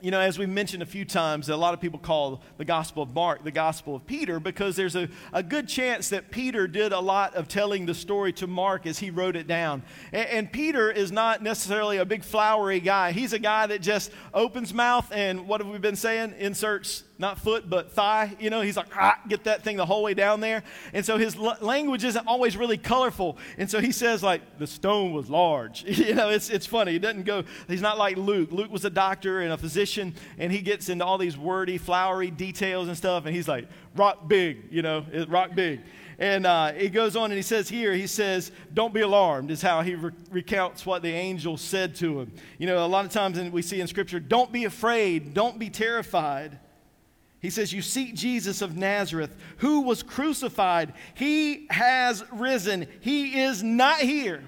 you 0.01 0.11
know, 0.11 0.19
as 0.19 0.39
we 0.39 0.45
mentioned 0.45 0.83
a 0.83 0.85
few 0.85 1.05
times, 1.05 1.49
a 1.49 1.57
lot 1.57 1.73
of 1.73 1.81
people 1.81 1.99
call 1.99 2.41
the 2.57 2.65
Gospel 2.65 3.03
of 3.03 3.13
Mark 3.13 3.43
the 3.43 3.51
Gospel 3.51 3.95
of 3.95 4.05
Peter 4.05 4.39
because 4.39 4.75
there's 4.75 4.95
a, 4.95 5.09
a 5.33 5.43
good 5.43 5.67
chance 5.67 6.09
that 6.09 6.31
Peter 6.31 6.67
did 6.67 6.93
a 6.93 6.99
lot 6.99 7.35
of 7.35 7.47
telling 7.47 7.85
the 7.85 7.93
story 7.93 8.33
to 8.33 8.47
Mark 8.47 8.85
as 8.85 8.99
he 8.99 9.09
wrote 9.09 9.35
it 9.35 9.47
down. 9.47 9.83
And, 10.11 10.29
and, 10.29 10.51
Peter 10.51 10.89
is 10.89 11.11
not 11.11 11.43
necessarily 11.43 11.97
a 11.97 12.05
big 12.05 12.23
flowery 12.23 12.79
guy. 12.79 13.11
He's 13.11 13.33
a 13.33 13.39
guy 13.39 13.67
that 13.67 13.81
just 13.81 14.11
opens 14.33 14.73
mouth 14.73 15.11
and 15.11 15.47
what 15.47 15.61
have 15.61 15.69
we 15.69 15.77
been 15.77 15.95
saying? 15.95 16.33
Inserts 16.39 17.03
not 17.19 17.37
foot, 17.37 17.69
but 17.69 17.91
thigh. 17.91 18.35
You 18.39 18.49
know, 18.49 18.61
he's 18.61 18.77
like, 18.77 18.87
ah, 18.95 19.19
get 19.27 19.43
that 19.43 19.61
thing 19.61 19.75
the 19.75 19.85
whole 19.85 20.01
way 20.01 20.13
down 20.13 20.39
there. 20.39 20.63
And 20.93 21.05
so 21.05 21.17
his 21.17 21.35
l- 21.35 21.57
language 21.59 22.05
isn't 22.05 22.25
always 22.25 22.55
really 22.55 22.77
colorful. 22.77 23.37
And 23.57 23.69
so 23.69 23.81
he 23.81 23.91
says, 23.91 24.23
like, 24.23 24.57
the 24.57 24.65
stone 24.65 25.11
was 25.11 25.29
large. 25.29 25.83
you 25.83 26.15
know, 26.15 26.29
it's, 26.29 26.49
it's 26.49 26.65
funny. 26.65 26.93
He 26.93 26.99
doesn't 26.99 27.23
go, 27.23 27.43
he's 27.67 27.81
not 27.81 27.97
like 27.97 28.15
Luke. 28.15 28.53
Luke 28.53 28.71
was 28.71 28.85
a 28.85 28.89
doctor 28.89 29.41
and 29.41 29.51
a 29.51 29.57
physician, 29.57 29.88
and 29.97 30.51
he 30.51 30.61
gets 30.61 30.89
into 30.89 31.05
all 31.05 31.17
these 31.17 31.37
wordy, 31.37 31.77
flowery 31.77 32.31
details 32.31 32.87
and 32.87 32.95
stuff. 32.95 33.25
And 33.25 33.35
he's 33.35 33.47
like, 33.47 33.67
rock 33.95 34.27
big, 34.27 34.65
you 34.71 34.81
know, 34.81 35.05
rock 35.27 35.55
big. 35.55 35.81
And 36.19 36.45
uh, 36.45 36.73
he 36.73 36.89
goes 36.89 37.15
on 37.15 37.25
and 37.25 37.35
he 37.35 37.41
says 37.41 37.69
here, 37.69 37.93
he 37.93 38.05
says, 38.05 38.51
Don't 38.73 38.93
be 38.93 39.01
alarmed, 39.01 39.51
is 39.51 39.61
how 39.61 39.81
he 39.81 39.95
re- 39.95 40.11
recounts 40.29 40.85
what 40.85 41.01
the 41.01 41.11
angel 41.11 41.55
said 41.55 41.95
to 41.95 42.19
him. 42.19 42.33
You 42.57 42.67
know, 42.67 42.85
a 42.85 42.87
lot 42.87 43.05
of 43.05 43.11
times 43.11 43.39
we 43.51 43.61
see 43.61 43.79
in 43.79 43.87
Scripture, 43.87 44.19
don't 44.19 44.51
be 44.51 44.65
afraid, 44.65 45.33
don't 45.33 45.57
be 45.57 45.69
terrified. 45.69 46.59
He 47.39 47.49
says, 47.49 47.71
You 47.71 47.81
seek 47.81 48.15
Jesus 48.15 48.61
of 48.61 48.75
Nazareth, 48.75 49.35
who 49.57 49.81
was 49.81 50.03
crucified. 50.03 50.93
He 51.13 51.67
has 51.69 52.23
risen. 52.33 52.87
He 52.99 53.39
is 53.39 53.63
not 53.63 53.99
here. 53.99 54.43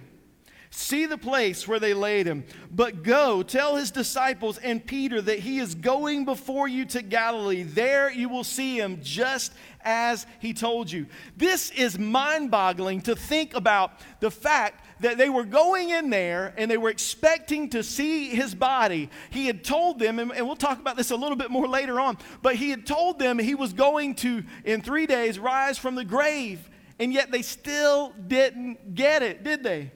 See 0.73 1.05
the 1.05 1.17
place 1.17 1.67
where 1.67 1.81
they 1.81 1.93
laid 1.93 2.25
him. 2.25 2.45
But 2.71 3.03
go, 3.03 3.43
tell 3.43 3.75
his 3.75 3.91
disciples 3.91 4.57
and 4.57 4.83
Peter 4.83 5.21
that 5.21 5.39
he 5.39 5.59
is 5.59 5.75
going 5.75 6.23
before 6.23 6.65
you 6.65 6.85
to 6.85 7.01
Galilee. 7.01 7.63
There 7.63 8.09
you 8.09 8.29
will 8.29 8.45
see 8.45 8.79
him 8.79 8.99
just 9.01 9.51
as 9.81 10.25
he 10.39 10.53
told 10.53 10.89
you. 10.89 11.07
This 11.35 11.71
is 11.71 11.99
mind 11.99 12.51
boggling 12.51 13.01
to 13.01 13.17
think 13.17 13.53
about 13.53 13.99
the 14.21 14.31
fact 14.31 14.85
that 15.01 15.17
they 15.17 15.29
were 15.29 15.43
going 15.43 15.89
in 15.89 16.09
there 16.09 16.53
and 16.55 16.71
they 16.71 16.77
were 16.77 16.89
expecting 16.89 17.67
to 17.71 17.83
see 17.83 18.29
his 18.29 18.55
body. 18.55 19.09
He 19.29 19.47
had 19.47 19.65
told 19.65 19.99
them, 19.99 20.19
and, 20.19 20.31
we'll 20.31 20.55
talk 20.55 20.79
about 20.79 20.95
this 20.95 21.11
a 21.11 21.17
little 21.17 21.35
bit 21.35 21.51
more 21.51 21.67
later 21.67 21.99
on, 21.99 22.17
but 22.41 22.55
he 22.55 22.69
had 22.69 22.85
told 22.85 23.19
them 23.19 23.39
he 23.39 23.55
was 23.55 23.73
going 23.73 24.15
to, 24.15 24.45
in 24.63 24.81
three 24.81 25.05
days, 25.05 25.37
rise 25.37 25.77
from 25.77 25.95
the 25.95 26.05
grave. 26.05 26.69
And 26.97 27.11
yet 27.11 27.29
they 27.29 27.41
still 27.41 28.13
didn't 28.25 28.95
get 28.95 29.21
it, 29.21 29.43
did 29.43 29.63
they? 29.63 29.91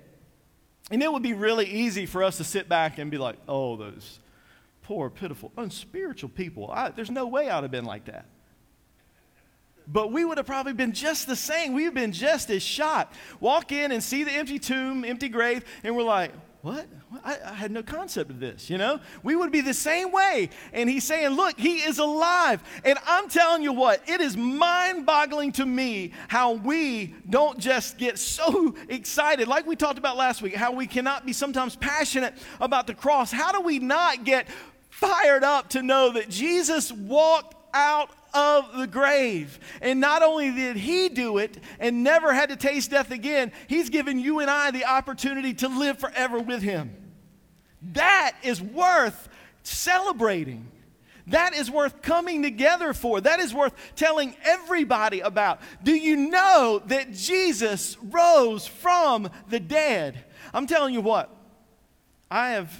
And 0.91 1.01
it 1.01 1.11
would 1.11 1.23
be 1.23 1.33
really 1.33 1.65
easy 1.65 2.05
for 2.05 2.23
us 2.23 2.37
to 2.37 2.43
sit 2.43 2.69
back 2.69 2.97
and 2.99 3.09
be 3.09 3.17
like, 3.17 3.37
oh, 3.47 3.75
those 3.75 4.19
poor, 4.83 5.09
pitiful, 5.09 5.51
unspiritual 5.57 6.29
people. 6.29 6.69
I, 6.71 6.89
there's 6.89 7.09
no 7.09 7.25
way 7.25 7.49
I'd 7.49 7.63
have 7.63 7.71
been 7.71 7.85
like 7.85 8.05
that. 8.05 8.25
But 9.87 10.11
we 10.11 10.25
would 10.25 10.37
have 10.37 10.47
probably 10.47 10.73
been 10.73 10.93
just 10.93 11.27
the 11.27 11.35
same. 11.35 11.73
We've 11.73 11.93
been 11.93 12.11
just 12.11 12.49
as 12.49 12.61
shocked. 12.61 13.15
Walk 13.39 13.71
in 13.71 13.91
and 13.91 14.03
see 14.03 14.23
the 14.23 14.31
empty 14.31 14.59
tomb, 14.59 15.03
empty 15.03 15.29
grave, 15.29 15.63
and 15.83 15.95
we're 15.95 16.03
like, 16.03 16.31
what? 16.65 16.87
I, 17.23 17.37
I, 17.45 17.53
had 17.53 17.69
no 17.69 17.83
concept 17.83 18.31
of 18.31 18.39
this, 18.39 18.71
you 18.71 18.79
know? 18.79 18.99
We 19.21 19.35
would 19.35 19.51
be 19.51 19.61
the 19.61 19.71
same 19.71 20.11
way. 20.11 20.49
And 20.73 20.89
he's 20.89 21.03
saying, 21.03 21.29
look, 21.35 21.59
he 21.59 21.75
is 21.83 21.99
alive. 21.99 22.63
And 22.83 22.97
I'm 23.05 23.29
telling 23.29 23.61
you 23.61 23.71
what, 23.71 24.01
it 24.09 24.19
is 24.19 24.35
mind 24.35 25.05
boggling 25.05 25.51
to 25.53 25.65
me 25.65 26.11
how 26.27 26.53
we 26.53 27.13
don't 27.29 27.59
just 27.59 27.99
get 27.99 28.17
so 28.17 28.75
excited, 28.89 29.47
like 29.47 29.67
we 29.67 29.75
talked 29.75 29.99
about 29.99 30.17
last 30.17 30.41
week, 30.41 30.55
how 30.55 30.71
we 30.71 30.87
cannot 30.87 31.23
be 31.23 31.33
sometimes 31.33 31.75
passionate 31.75 32.33
about 32.59 32.87
the 32.87 32.95
cross. 32.95 33.31
How 33.31 33.51
do 33.51 33.61
we 33.61 33.77
not 33.77 34.23
get 34.23 34.47
fired 34.89 35.43
up 35.43 35.69
to 35.69 35.83
know 35.83 36.13
that 36.13 36.29
Jesus 36.29 36.91
walked 36.91 37.53
out 37.75 38.09
of 38.35 38.77
the 38.77 38.85
grave. 38.85 39.57
And 39.81 39.99
not 39.99 40.21
only 40.21 40.51
did 40.51 40.75
he 40.75 41.09
do 41.09 41.37
it 41.37 41.57
and 41.79 42.03
never 42.03 42.33
had 42.33 42.49
to 42.49 42.55
taste 42.55 42.91
death 42.91 43.09
again, 43.09 43.51
he's 43.67 43.89
given 43.89 44.19
you 44.19 44.41
and 44.41 44.51
I 44.51 44.71
the 44.71 44.85
opportunity 44.85 45.53
to 45.55 45.69
live 45.69 45.97
forever 45.97 46.39
with 46.39 46.61
him. 46.61 46.95
That 47.93 48.35
is 48.43 48.61
worth 48.61 49.29
celebrating. 49.63 50.71
That 51.27 51.55
is 51.55 51.71
worth 51.71 52.01
coming 52.01 52.43
together 52.43 52.93
for. 52.93 53.21
That 53.21 53.39
is 53.39 53.53
worth 53.53 53.73
telling 53.95 54.35
everybody 54.43 55.21
about. 55.21 55.59
Do 55.83 55.95
you 55.95 56.15
know 56.15 56.81
that 56.85 57.13
Jesus 57.13 57.97
rose 58.01 58.67
from 58.67 59.29
the 59.49 59.59
dead? 59.59 60.23
I'm 60.53 60.67
telling 60.67 60.93
you 60.93 61.01
what, 61.01 61.35
I 62.29 62.49
have, 62.49 62.71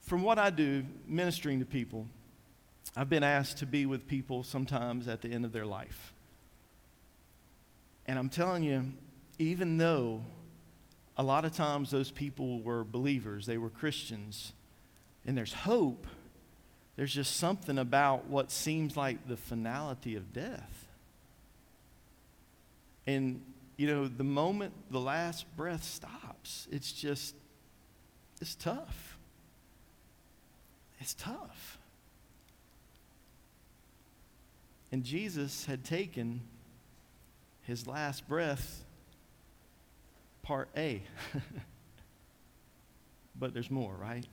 from 0.00 0.22
what 0.22 0.38
I 0.38 0.50
do, 0.50 0.84
ministering 1.06 1.60
to 1.60 1.64
people, 1.64 2.06
I've 2.96 3.08
been 3.08 3.24
asked 3.24 3.58
to 3.58 3.66
be 3.66 3.86
with 3.86 4.06
people 4.06 4.44
sometimes 4.44 5.08
at 5.08 5.20
the 5.20 5.28
end 5.28 5.44
of 5.44 5.52
their 5.52 5.66
life. 5.66 6.12
And 8.06 8.18
I'm 8.18 8.28
telling 8.28 8.62
you, 8.62 8.92
even 9.38 9.78
though 9.78 10.22
a 11.16 11.22
lot 11.22 11.44
of 11.44 11.52
times 11.52 11.90
those 11.90 12.10
people 12.10 12.60
were 12.60 12.84
believers, 12.84 13.46
they 13.46 13.58
were 13.58 13.70
Christians, 13.70 14.52
and 15.26 15.36
there's 15.36 15.52
hope, 15.52 16.06
there's 16.96 17.12
just 17.12 17.36
something 17.36 17.78
about 17.78 18.26
what 18.26 18.50
seems 18.50 18.96
like 18.96 19.26
the 19.26 19.36
finality 19.36 20.14
of 20.14 20.32
death. 20.32 20.86
And, 23.06 23.42
you 23.76 23.86
know, 23.86 24.06
the 24.06 24.24
moment 24.24 24.72
the 24.90 25.00
last 25.00 25.44
breath 25.56 25.82
stops, 25.82 26.68
it's 26.70 26.92
just, 26.92 27.34
it's 28.40 28.54
tough. 28.54 29.16
It's 31.00 31.14
tough. 31.14 31.78
And 34.94 35.02
Jesus 35.02 35.66
had 35.66 35.82
taken 35.82 36.40
his 37.62 37.88
last 37.88 38.28
breath, 38.28 38.84
part 40.44 40.68
A. 40.76 41.02
but 43.36 43.52
there's 43.52 43.72
more, 43.72 43.92
right? 43.92 44.24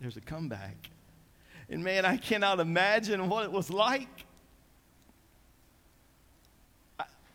There's 0.00 0.16
a 0.16 0.20
comeback. 0.20 0.76
And 1.68 1.82
man, 1.82 2.04
I 2.04 2.18
cannot 2.18 2.60
imagine 2.60 3.28
what 3.28 3.42
it 3.42 3.50
was 3.50 3.68
like. 3.68 4.06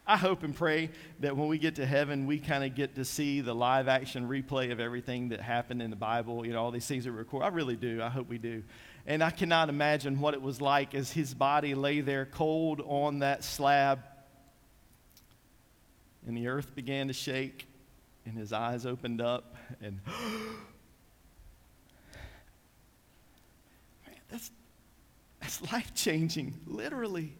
I, 0.07 0.15
hope 0.15 0.43
and 0.43 0.55
pray 0.55 0.91
that 1.19 1.35
when 1.35 1.49
we 1.49 1.57
get 1.57 1.75
to 1.75 1.85
heaven, 1.85 2.25
we 2.25 2.39
kind 2.39 2.63
of 2.63 2.73
get 2.73 2.95
to 2.95 3.03
see 3.03 3.41
the 3.41 3.53
live 3.53 3.89
action 3.89 4.29
replay 4.29 4.71
of 4.71 4.79
everything 4.79 5.27
that 5.29 5.41
happened 5.41 5.81
in 5.81 5.89
the 5.89 5.97
Bible, 5.97 6.45
you 6.45 6.53
know, 6.53 6.63
all 6.63 6.71
these 6.71 6.87
things 6.87 7.03
that 7.03 7.11
record. 7.11 7.43
I 7.43 7.49
really 7.49 7.75
do. 7.75 8.01
I 8.01 8.07
hope 8.07 8.29
we 8.29 8.37
do. 8.37 8.63
And 9.05 9.23
I 9.23 9.31
cannot 9.31 9.69
imagine 9.69 10.19
what 10.19 10.33
it 10.33 10.41
was 10.41 10.61
like 10.61 10.93
as 10.93 11.11
his 11.11 11.33
body 11.33 11.73
lay 11.75 12.01
there 12.01 12.25
cold 12.25 12.81
on 12.85 13.19
that 13.19 13.43
slab. 13.43 13.99
And 16.27 16.37
the 16.37 16.47
earth 16.47 16.75
began 16.75 17.07
to 17.07 17.13
shake, 17.13 17.67
and 18.25 18.37
his 18.37 18.53
eyes 18.53 18.85
opened 18.85 19.21
up, 19.21 19.55
and 19.81 19.99
man, 24.05 24.15
that's, 24.29 24.51
that's 25.39 25.61
life 25.71 25.93
changing, 25.95 26.55
literally. 26.67 27.33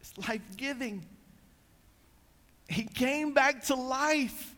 It's 0.00 0.16
life 0.28 0.56
giving. 0.56 1.04
He 2.68 2.84
came 2.84 3.32
back 3.32 3.64
to 3.64 3.74
life 3.74 4.55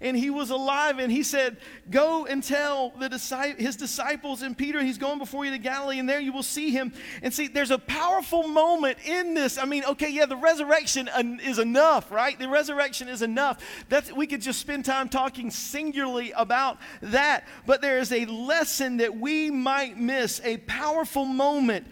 and 0.00 0.16
he 0.16 0.30
was 0.30 0.50
alive. 0.50 0.98
And 0.98 1.10
he 1.10 1.22
said, 1.22 1.56
Go 1.90 2.26
and 2.26 2.42
tell 2.42 2.90
the, 2.90 3.54
his 3.58 3.76
disciples 3.76 4.42
and 4.42 4.56
Peter, 4.56 4.82
he's 4.82 4.98
going 4.98 5.18
before 5.18 5.44
you 5.44 5.50
to 5.52 5.58
Galilee, 5.58 5.98
and 5.98 6.08
there 6.08 6.20
you 6.20 6.32
will 6.32 6.42
see 6.42 6.70
him. 6.70 6.92
And 7.22 7.32
see, 7.32 7.48
there's 7.48 7.70
a 7.70 7.78
powerful 7.78 8.48
moment 8.48 8.98
in 9.04 9.34
this. 9.34 9.58
I 9.58 9.64
mean, 9.64 9.84
okay, 9.84 10.10
yeah, 10.10 10.26
the 10.26 10.36
resurrection 10.36 11.08
is 11.42 11.58
enough, 11.58 12.10
right? 12.10 12.38
The 12.38 12.48
resurrection 12.48 13.08
is 13.08 13.22
enough. 13.22 13.62
That's, 13.88 14.12
we 14.12 14.26
could 14.26 14.42
just 14.42 14.60
spend 14.60 14.84
time 14.84 15.08
talking 15.08 15.50
singularly 15.50 16.32
about 16.32 16.78
that. 17.02 17.46
But 17.66 17.82
there 17.82 17.98
is 17.98 18.12
a 18.12 18.26
lesson 18.26 18.98
that 18.98 19.16
we 19.16 19.50
might 19.50 19.98
miss, 19.98 20.40
a 20.44 20.58
powerful 20.58 21.24
moment 21.24 21.86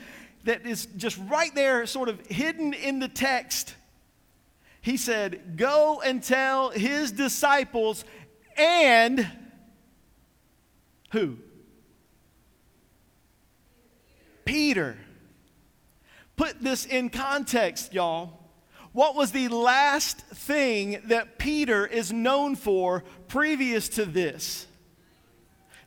that 0.45 0.67
is 0.67 0.87
just 0.97 1.19
right 1.29 1.55
there, 1.55 1.87
sort 1.87 2.09
of 2.09 2.25
hidden 2.27 2.75
in 2.75 2.99
the 2.99 3.09
text 3.09 3.75
he 4.85 4.99
said, 4.99 5.57
Go 5.57 6.03
and 6.05 6.23
tell 6.23 6.69
his 6.69 7.11
disciples 7.11 8.05
and 8.55 9.27
who? 11.11 11.39
Peter. 14.45 14.99
Put 16.37 16.61
this 16.61 16.85
in 16.85 17.09
context, 17.09 17.95
y'all. 17.95 18.39
What 18.93 19.15
was 19.15 19.33
the 19.33 19.49
last 19.49 20.19
thing 20.19 21.01
that 21.07 21.39
Peter 21.39 21.87
is 21.87 22.13
known 22.13 22.55
for 22.55 23.05
previous 23.27 23.89
to 23.91 24.05
this? 24.05 24.67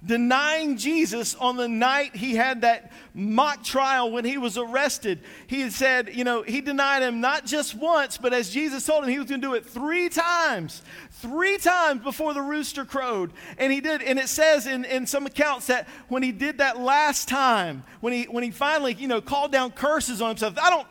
Denying 0.06 0.78
Jesus 0.78 1.36
on 1.36 1.58
the 1.58 1.68
night 1.68 2.16
he 2.16 2.36
had 2.36 2.62
that 2.62 2.92
mock 3.14 3.64
trial 3.64 4.12
when 4.12 4.26
he 4.26 4.38
was 4.38 4.58
arrested. 4.58 5.20
He 5.48 5.70
said, 5.70 6.14
you 6.14 6.24
know, 6.24 6.44
he 6.44 6.62
denied 6.62 7.02
him 7.02 7.20
not 7.20 7.46
just 7.46 7.76
once, 7.76 8.18
but 8.18 8.34
as 8.34 8.50
Jesus 8.50 8.86
told 8.86 9.04
him, 9.04 9.10
he 9.10 9.18
was 9.18 9.28
going 9.28 9.42
to 9.42 9.48
do 9.48 9.54
it 9.56 9.66
three 9.66 10.10
times. 10.10 10.82
Three 11.12 11.58
times 11.58 12.04
before 12.04 12.34
the 12.34 12.42
rooster 12.42 12.86
crowed. 12.86 13.34
And 13.58 13.74
he 13.74 13.82
did. 13.82 14.02
And 14.02 14.20
it 14.20 14.30
says 14.30 14.68
in, 14.68 14.86
in 14.86 15.08
some 15.08 15.26
accounts 15.26 15.68
that 15.68 15.88
when 16.08 16.22
he 16.22 16.32
did 16.32 16.60
that 16.60 16.80
last 16.80 17.28
time, 17.28 17.84
when 18.00 18.14
he, 18.14 18.24
when 18.26 18.44
he 18.44 18.52
finally, 18.52 18.94
you 18.94 19.08
know, 19.08 19.22
called 19.22 19.52
down 19.52 19.72
curses 19.72 20.22
on 20.22 20.30
himself, 20.30 20.58
I 20.62 20.70
don't 20.70 20.88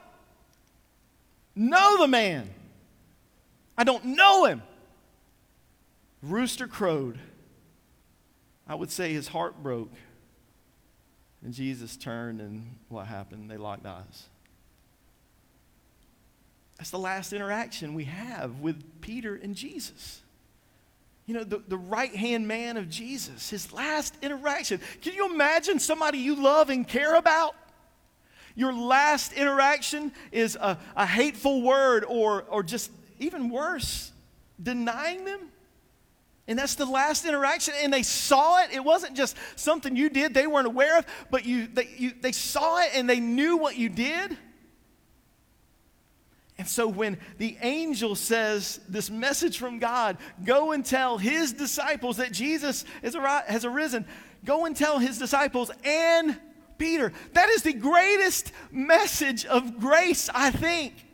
know 1.55 1.99
the 1.99 2.09
man. 2.09 2.51
I 3.79 3.85
don't 3.85 4.05
know 4.05 4.47
him. 4.47 4.63
Rooster 6.23 6.67
crowed. 6.67 7.19
I 8.67 8.75
would 8.75 8.91
say 8.91 9.13
his 9.13 9.29
heart 9.29 9.63
broke. 9.63 9.93
And 11.43 11.55
Jesus 11.55 11.97
turned, 11.97 12.41
and 12.41 12.79
what 12.89 13.07
happened? 13.07 13.51
They 13.51 13.57
locked 13.57 13.87
eyes. 13.87 14.25
That's 16.79 16.91
the 16.91 16.99
last 16.99 17.33
interaction 17.33 17.95
we 17.95 18.05
have 18.05 18.61
with 18.61 19.01
Peter 19.01 19.35
and 19.37 19.55
Jesus. 19.55 20.23
You 21.27 21.35
know, 21.35 21.45
the, 21.45 21.63
the 21.67 21.79
right 21.79 22.15
hand 22.15 22.47
man 22.47 22.77
of 22.77 22.89
Jesus, 22.89 23.51
his 23.51 23.73
last 23.73 24.15
interaction. 24.23 24.81
Can 25.03 25.15
you 25.15 25.33
imagine 25.33 25.79
somebody 25.79 26.19
you 26.19 26.37
love 26.37 26.71
and 26.71 26.87
care 26.87 27.15
about? 27.15 27.55
Your 28.55 28.73
last 28.73 29.33
interaction 29.33 30.13
is 30.33 30.57
a, 30.57 30.79
a 30.95 31.07
hateful 31.07 31.63
word 31.63 32.05
or, 32.07 32.45
or 32.49 32.63
just 32.63 32.91
even 33.19 33.51
worse, 33.51 34.13
denying 34.63 35.25
them? 35.25 35.41
And 36.49 36.59
that's 36.59 36.77
the 36.77 36.87
last 36.87 37.25
interaction. 37.25 37.75
And 37.83 37.93
they 37.93 38.03
saw 38.03 38.63
it. 38.63 38.71
It 38.73 38.85
wasn't 38.85 39.17
just 39.17 39.37
something 39.57 39.97
you 39.97 40.09
did 40.09 40.33
they 40.33 40.47
weren't 40.47 40.67
aware 40.67 40.99
of, 40.99 41.07
but 41.31 41.45
you, 41.45 41.67
they, 41.67 41.89
you, 41.97 42.13
they 42.21 42.33
saw 42.33 42.81
it 42.81 42.91
and 42.95 43.09
they 43.09 43.21
knew 43.21 43.57
what 43.57 43.77
you 43.77 43.89
did. 43.89 44.37
And 46.59 46.67
so 46.67 46.89
when 46.89 47.19
the 47.37 47.59
angel 47.61 48.15
says 48.15 48.81
this 48.89 49.11
message 49.11 49.59
from 49.59 49.79
God, 49.79 50.17
go 50.45 50.73
and 50.73 50.85
tell 50.85 51.19
his 51.19 51.53
disciples 51.53 52.17
that 52.17 52.33
Jesus 52.33 52.85
has 53.03 53.65
arisen, 53.65 54.07
go 54.45 54.65
and 54.65 54.75
tell 54.75 54.99
his 54.99 55.19
disciples 55.19 55.71
and 55.85 56.39
Peter. 56.79 57.13
That 57.35 57.51
is 57.51 57.63
the 57.63 57.75
greatest 57.75 58.53
message 58.71 59.45
of 59.45 59.79
grace, 59.79 60.31
I 60.33 60.51
think 60.51 61.06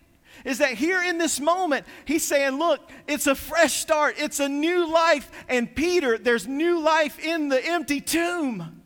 is 0.44 0.58
that 0.58 0.75
here 0.75 1.02
in 1.02 1.18
this 1.18 1.40
moment, 1.40 1.87
he's 2.04 2.25
saying, 2.25 2.58
Look, 2.58 2.90
it's 3.06 3.26
a 3.26 3.34
fresh 3.34 3.75
start, 3.75 4.16
it's 4.18 4.40
a 4.40 4.49
new 4.49 4.92
life. 4.92 5.30
And 5.49 5.75
Peter, 5.75 6.18
there's 6.18 6.46
new 6.46 6.80
life 6.80 7.18
in 7.18 7.49
the 7.49 7.64
empty 7.64 8.00
tomb. 8.00 8.82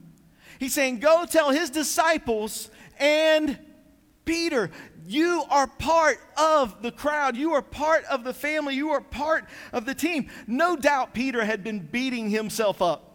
He's 0.58 0.74
saying, 0.74 1.00
Go 1.00 1.26
tell 1.26 1.50
his 1.50 1.70
disciples 1.70 2.70
and 2.98 3.58
Peter, 4.24 4.70
you 5.06 5.44
are 5.50 5.68
part 5.68 6.18
of 6.36 6.82
the 6.82 6.90
crowd. 6.90 7.36
You 7.36 7.52
are 7.52 7.62
part 7.62 8.04
of 8.06 8.24
the 8.24 8.34
family. 8.34 8.74
You 8.74 8.90
are 8.90 9.00
part 9.00 9.44
of 9.72 9.86
the 9.86 9.94
team. 9.94 10.28
No 10.48 10.76
doubt 10.76 11.14
Peter 11.14 11.44
had 11.44 11.62
been 11.62 11.78
beating 11.78 12.28
himself 12.30 12.82
up. 12.82 13.05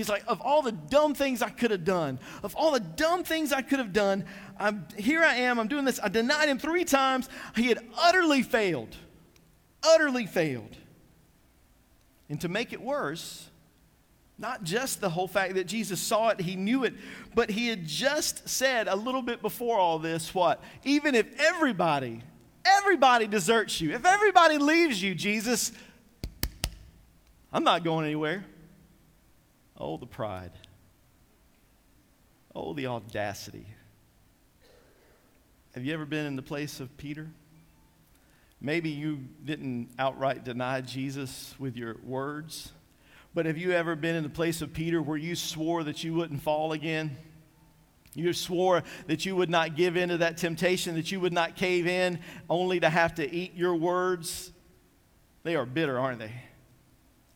He's 0.00 0.08
like, 0.08 0.24
of 0.26 0.40
all 0.40 0.62
the 0.62 0.72
dumb 0.72 1.12
things 1.12 1.42
I 1.42 1.50
could 1.50 1.70
have 1.70 1.84
done, 1.84 2.20
of 2.42 2.56
all 2.56 2.70
the 2.70 2.80
dumb 2.80 3.22
things 3.22 3.52
I 3.52 3.60
could 3.60 3.80
have 3.80 3.92
done, 3.92 4.24
I'm, 4.58 4.86
here 4.96 5.22
I 5.22 5.34
am, 5.34 5.60
I'm 5.60 5.68
doing 5.68 5.84
this. 5.84 6.00
I 6.02 6.08
denied 6.08 6.48
him 6.48 6.58
three 6.58 6.86
times. 6.86 7.28
He 7.54 7.66
had 7.66 7.80
utterly 7.98 8.40
failed, 8.40 8.96
utterly 9.82 10.24
failed. 10.24 10.74
And 12.30 12.40
to 12.40 12.48
make 12.48 12.72
it 12.72 12.80
worse, 12.80 13.50
not 14.38 14.64
just 14.64 15.02
the 15.02 15.10
whole 15.10 15.28
fact 15.28 15.56
that 15.56 15.66
Jesus 15.66 16.00
saw 16.00 16.30
it, 16.30 16.40
he 16.40 16.56
knew 16.56 16.84
it, 16.84 16.94
but 17.34 17.50
he 17.50 17.68
had 17.68 17.86
just 17.86 18.48
said 18.48 18.88
a 18.88 18.96
little 18.96 19.20
bit 19.20 19.42
before 19.42 19.78
all 19.78 19.98
this 19.98 20.34
what? 20.34 20.62
Even 20.82 21.14
if 21.14 21.26
everybody, 21.38 22.22
everybody 22.64 23.26
deserts 23.26 23.82
you, 23.82 23.92
if 23.92 24.06
everybody 24.06 24.56
leaves 24.56 25.02
you, 25.02 25.14
Jesus, 25.14 25.72
I'm 27.52 27.64
not 27.64 27.84
going 27.84 28.06
anywhere. 28.06 28.46
Oh, 29.80 29.96
the 29.96 30.06
pride. 30.06 30.52
Oh, 32.54 32.74
the 32.74 32.86
audacity. 32.86 33.66
Have 35.74 35.84
you 35.84 35.94
ever 35.94 36.04
been 36.04 36.26
in 36.26 36.36
the 36.36 36.42
place 36.42 36.80
of 36.80 36.94
Peter? 36.98 37.30
Maybe 38.60 38.90
you 38.90 39.20
didn't 39.42 39.88
outright 39.98 40.44
deny 40.44 40.82
Jesus 40.82 41.54
with 41.58 41.76
your 41.76 41.96
words, 42.04 42.72
but 43.32 43.46
have 43.46 43.56
you 43.56 43.72
ever 43.72 43.96
been 43.96 44.16
in 44.16 44.22
the 44.22 44.28
place 44.28 44.60
of 44.60 44.74
Peter 44.74 45.00
where 45.00 45.16
you 45.16 45.34
swore 45.34 45.82
that 45.84 46.04
you 46.04 46.12
wouldn't 46.12 46.42
fall 46.42 46.72
again? 46.72 47.16
You 48.14 48.34
swore 48.34 48.82
that 49.06 49.24
you 49.24 49.34
would 49.36 49.48
not 49.48 49.76
give 49.76 49.96
in 49.96 50.10
to 50.10 50.18
that 50.18 50.36
temptation, 50.36 50.96
that 50.96 51.10
you 51.10 51.20
would 51.20 51.32
not 51.32 51.56
cave 51.56 51.86
in, 51.86 52.18
only 52.50 52.80
to 52.80 52.90
have 52.90 53.14
to 53.14 53.32
eat 53.32 53.54
your 53.54 53.76
words. 53.76 54.52
They 55.42 55.56
are 55.56 55.64
bitter, 55.64 55.98
aren't 55.98 56.18
they? 56.18 56.32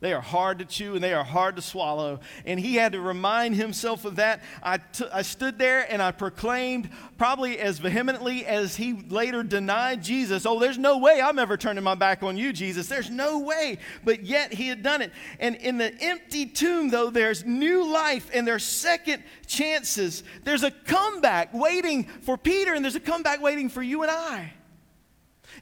They 0.04 0.12
are 0.12 0.20
hard 0.20 0.58
to 0.58 0.66
chew 0.66 0.96
and 0.96 1.02
they 1.02 1.14
are 1.14 1.24
hard 1.24 1.56
to 1.56 1.62
swallow. 1.62 2.20
And 2.44 2.60
he 2.60 2.74
had 2.74 2.92
to 2.92 3.00
remind 3.00 3.54
himself 3.54 4.04
of 4.04 4.16
that. 4.16 4.42
I, 4.62 4.76
t- 4.76 5.06
I 5.10 5.22
stood 5.22 5.58
there 5.58 5.90
and 5.90 6.02
I 6.02 6.10
proclaimed, 6.10 6.90
probably 7.16 7.58
as 7.58 7.78
vehemently 7.78 8.44
as 8.44 8.76
he 8.76 8.92
later 9.08 9.42
denied 9.42 10.02
Jesus, 10.02 10.44
Oh, 10.44 10.58
there's 10.58 10.76
no 10.76 10.98
way 10.98 11.22
I'm 11.22 11.38
ever 11.38 11.56
turning 11.56 11.82
my 11.82 11.94
back 11.94 12.22
on 12.22 12.36
you, 12.36 12.52
Jesus. 12.52 12.86
There's 12.86 13.08
no 13.08 13.38
way. 13.38 13.78
But 14.04 14.26
yet 14.26 14.52
he 14.52 14.68
had 14.68 14.82
done 14.82 15.00
it. 15.00 15.10
And 15.40 15.56
in 15.56 15.78
the 15.78 15.94
empty 16.02 16.44
tomb, 16.44 16.90
though, 16.90 17.08
there's 17.08 17.42
new 17.46 17.90
life 17.90 18.28
and 18.34 18.46
there's 18.46 18.62
second 18.62 19.22
chances. 19.46 20.22
There's 20.42 20.64
a 20.64 20.70
comeback 20.70 21.54
waiting 21.54 22.04
for 22.04 22.36
Peter 22.36 22.74
and 22.74 22.84
there's 22.84 22.94
a 22.94 23.00
comeback 23.00 23.40
waiting 23.40 23.70
for 23.70 23.82
you 23.82 24.02
and 24.02 24.10
I. 24.10 24.52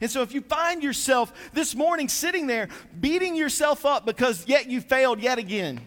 And 0.03 0.11
so, 0.11 0.21
if 0.21 0.33
you 0.33 0.41
find 0.41 0.83
yourself 0.83 1.31
this 1.53 1.73
morning 1.75 2.09
sitting 2.09 2.45
there 2.45 2.67
beating 2.99 3.37
yourself 3.37 3.85
up 3.85 4.05
because 4.05 4.45
yet 4.49 4.69
you 4.69 4.81
failed 4.81 5.21
yet 5.21 5.37
again, 5.37 5.79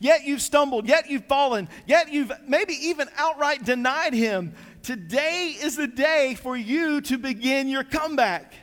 yet 0.00 0.24
you've 0.24 0.42
stumbled, 0.42 0.88
yet 0.88 1.08
you've 1.08 1.26
fallen, 1.26 1.68
yet 1.86 2.12
you've 2.12 2.32
maybe 2.48 2.72
even 2.72 3.06
outright 3.16 3.64
denied 3.64 4.12
Him, 4.12 4.56
today 4.82 5.54
is 5.56 5.76
the 5.76 5.86
day 5.86 6.36
for 6.42 6.56
you 6.56 7.00
to 7.02 7.16
begin 7.16 7.68
your 7.68 7.84
comeback. 7.84 8.54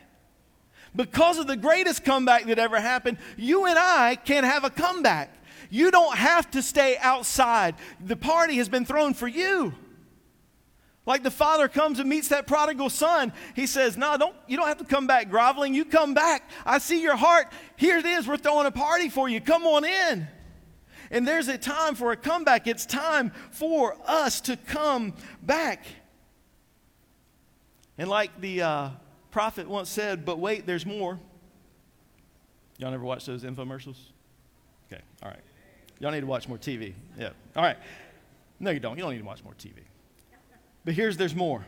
Because 0.94 1.39
of 1.39 1.48
the 1.48 1.55
greatest 1.55 2.03
comeback 2.03 2.44
that 2.48 2.60
ever 2.60 2.77
happened, 2.77 3.17
you 3.38 3.67
and 3.67 3.79
I 3.79 4.17
can 4.17 4.44
have 4.44 4.65
a 4.65 4.70
comeback. 4.70 5.34
You 5.70 5.89
don't 5.89 6.17
have 6.17 6.51
to 6.51 6.62
stay 6.62 6.98
outside. 7.00 7.75
The 8.01 8.17
party 8.17 8.58
has 8.58 8.67
been 8.67 8.84
thrown 8.86 9.13
for 9.13 9.29
you. 9.29 9.74
Like 11.06 11.22
the 11.22 11.32
father 11.32 11.68
comes 11.68 12.00
and 12.00 12.10
meets 12.10 12.30
that 12.30 12.48
prodigal 12.48 12.90
son, 12.90 13.32
he 13.56 13.68
says, 13.68 13.96
No, 13.96 14.18
don't, 14.18 14.36
you 14.48 14.58
don't 14.58 14.68
have 14.68 14.80
to 14.80 14.86
come 14.86 15.06
back 15.06 15.30
groveling. 15.30 15.76
You 15.76 15.86
come 15.86 16.14
back. 16.14 16.50
I 16.66 16.80
see 16.80 17.02
your 17.02 17.16
heart. 17.16 17.48
Here 17.76 17.98
it 17.98 18.06
is. 18.06 18.28
We're 18.28 18.38
throwing 18.38 18.66
a 18.66 18.72
party 18.72 19.10
for 19.10 19.30
you. 19.30 19.40
Come 19.40 19.66
on 19.66 19.86
in. 19.86 20.28
And 21.12 21.28
there's 21.28 21.48
a 21.48 21.58
time 21.58 21.94
for 21.94 22.12
a 22.12 22.16
comeback. 22.16 22.66
It's 22.66 22.86
time 22.86 23.32
for 23.52 23.96
us 24.06 24.42
to 24.42 24.58
come 24.58 25.14
back. 25.44 25.86
And 27.98 28.10
like 28.10 28.42
the 28.42 28.64
uh, 28.64 28.90
prophet 29.30 29.68
once 29.68 29.90
said, 29.90 30.26
but 30.26 30.40
wait, 30.40 30.66
there's 30.66 30.86
more. 30.86 31.20
Y'all 32.78 32.92
never 32.92 33.04
watch 33.04 33.26
those 33.26 33.44
infomercials? 33.44 33.98
Okay, 34.92 35.02
all 35.24 35.30
right. 35.30 35.40
Y'all 36.00 36.12
need 36.12 36.22
to 36.22 36.26
watch 36.26 36.48
more 36.48 36.58
TV. 36.58 36.94
Yeah, 37.18 37.30
all 37.56 37.64
right. 37.64 37.78
No, 38.60 38.72
you 38.72 38.80
don't. 38.80 38.98
You 38.98 39.04
don't 39.04 39.14
need 39.14 39.20
to 39.20 39.26
watch 39.26 39.44
more 39.44 39.54
TV. 39.54 39.84
But 40.86 40.94
here's 40.94 41.18
there's 41.18 41.36
more. 41.36 41.65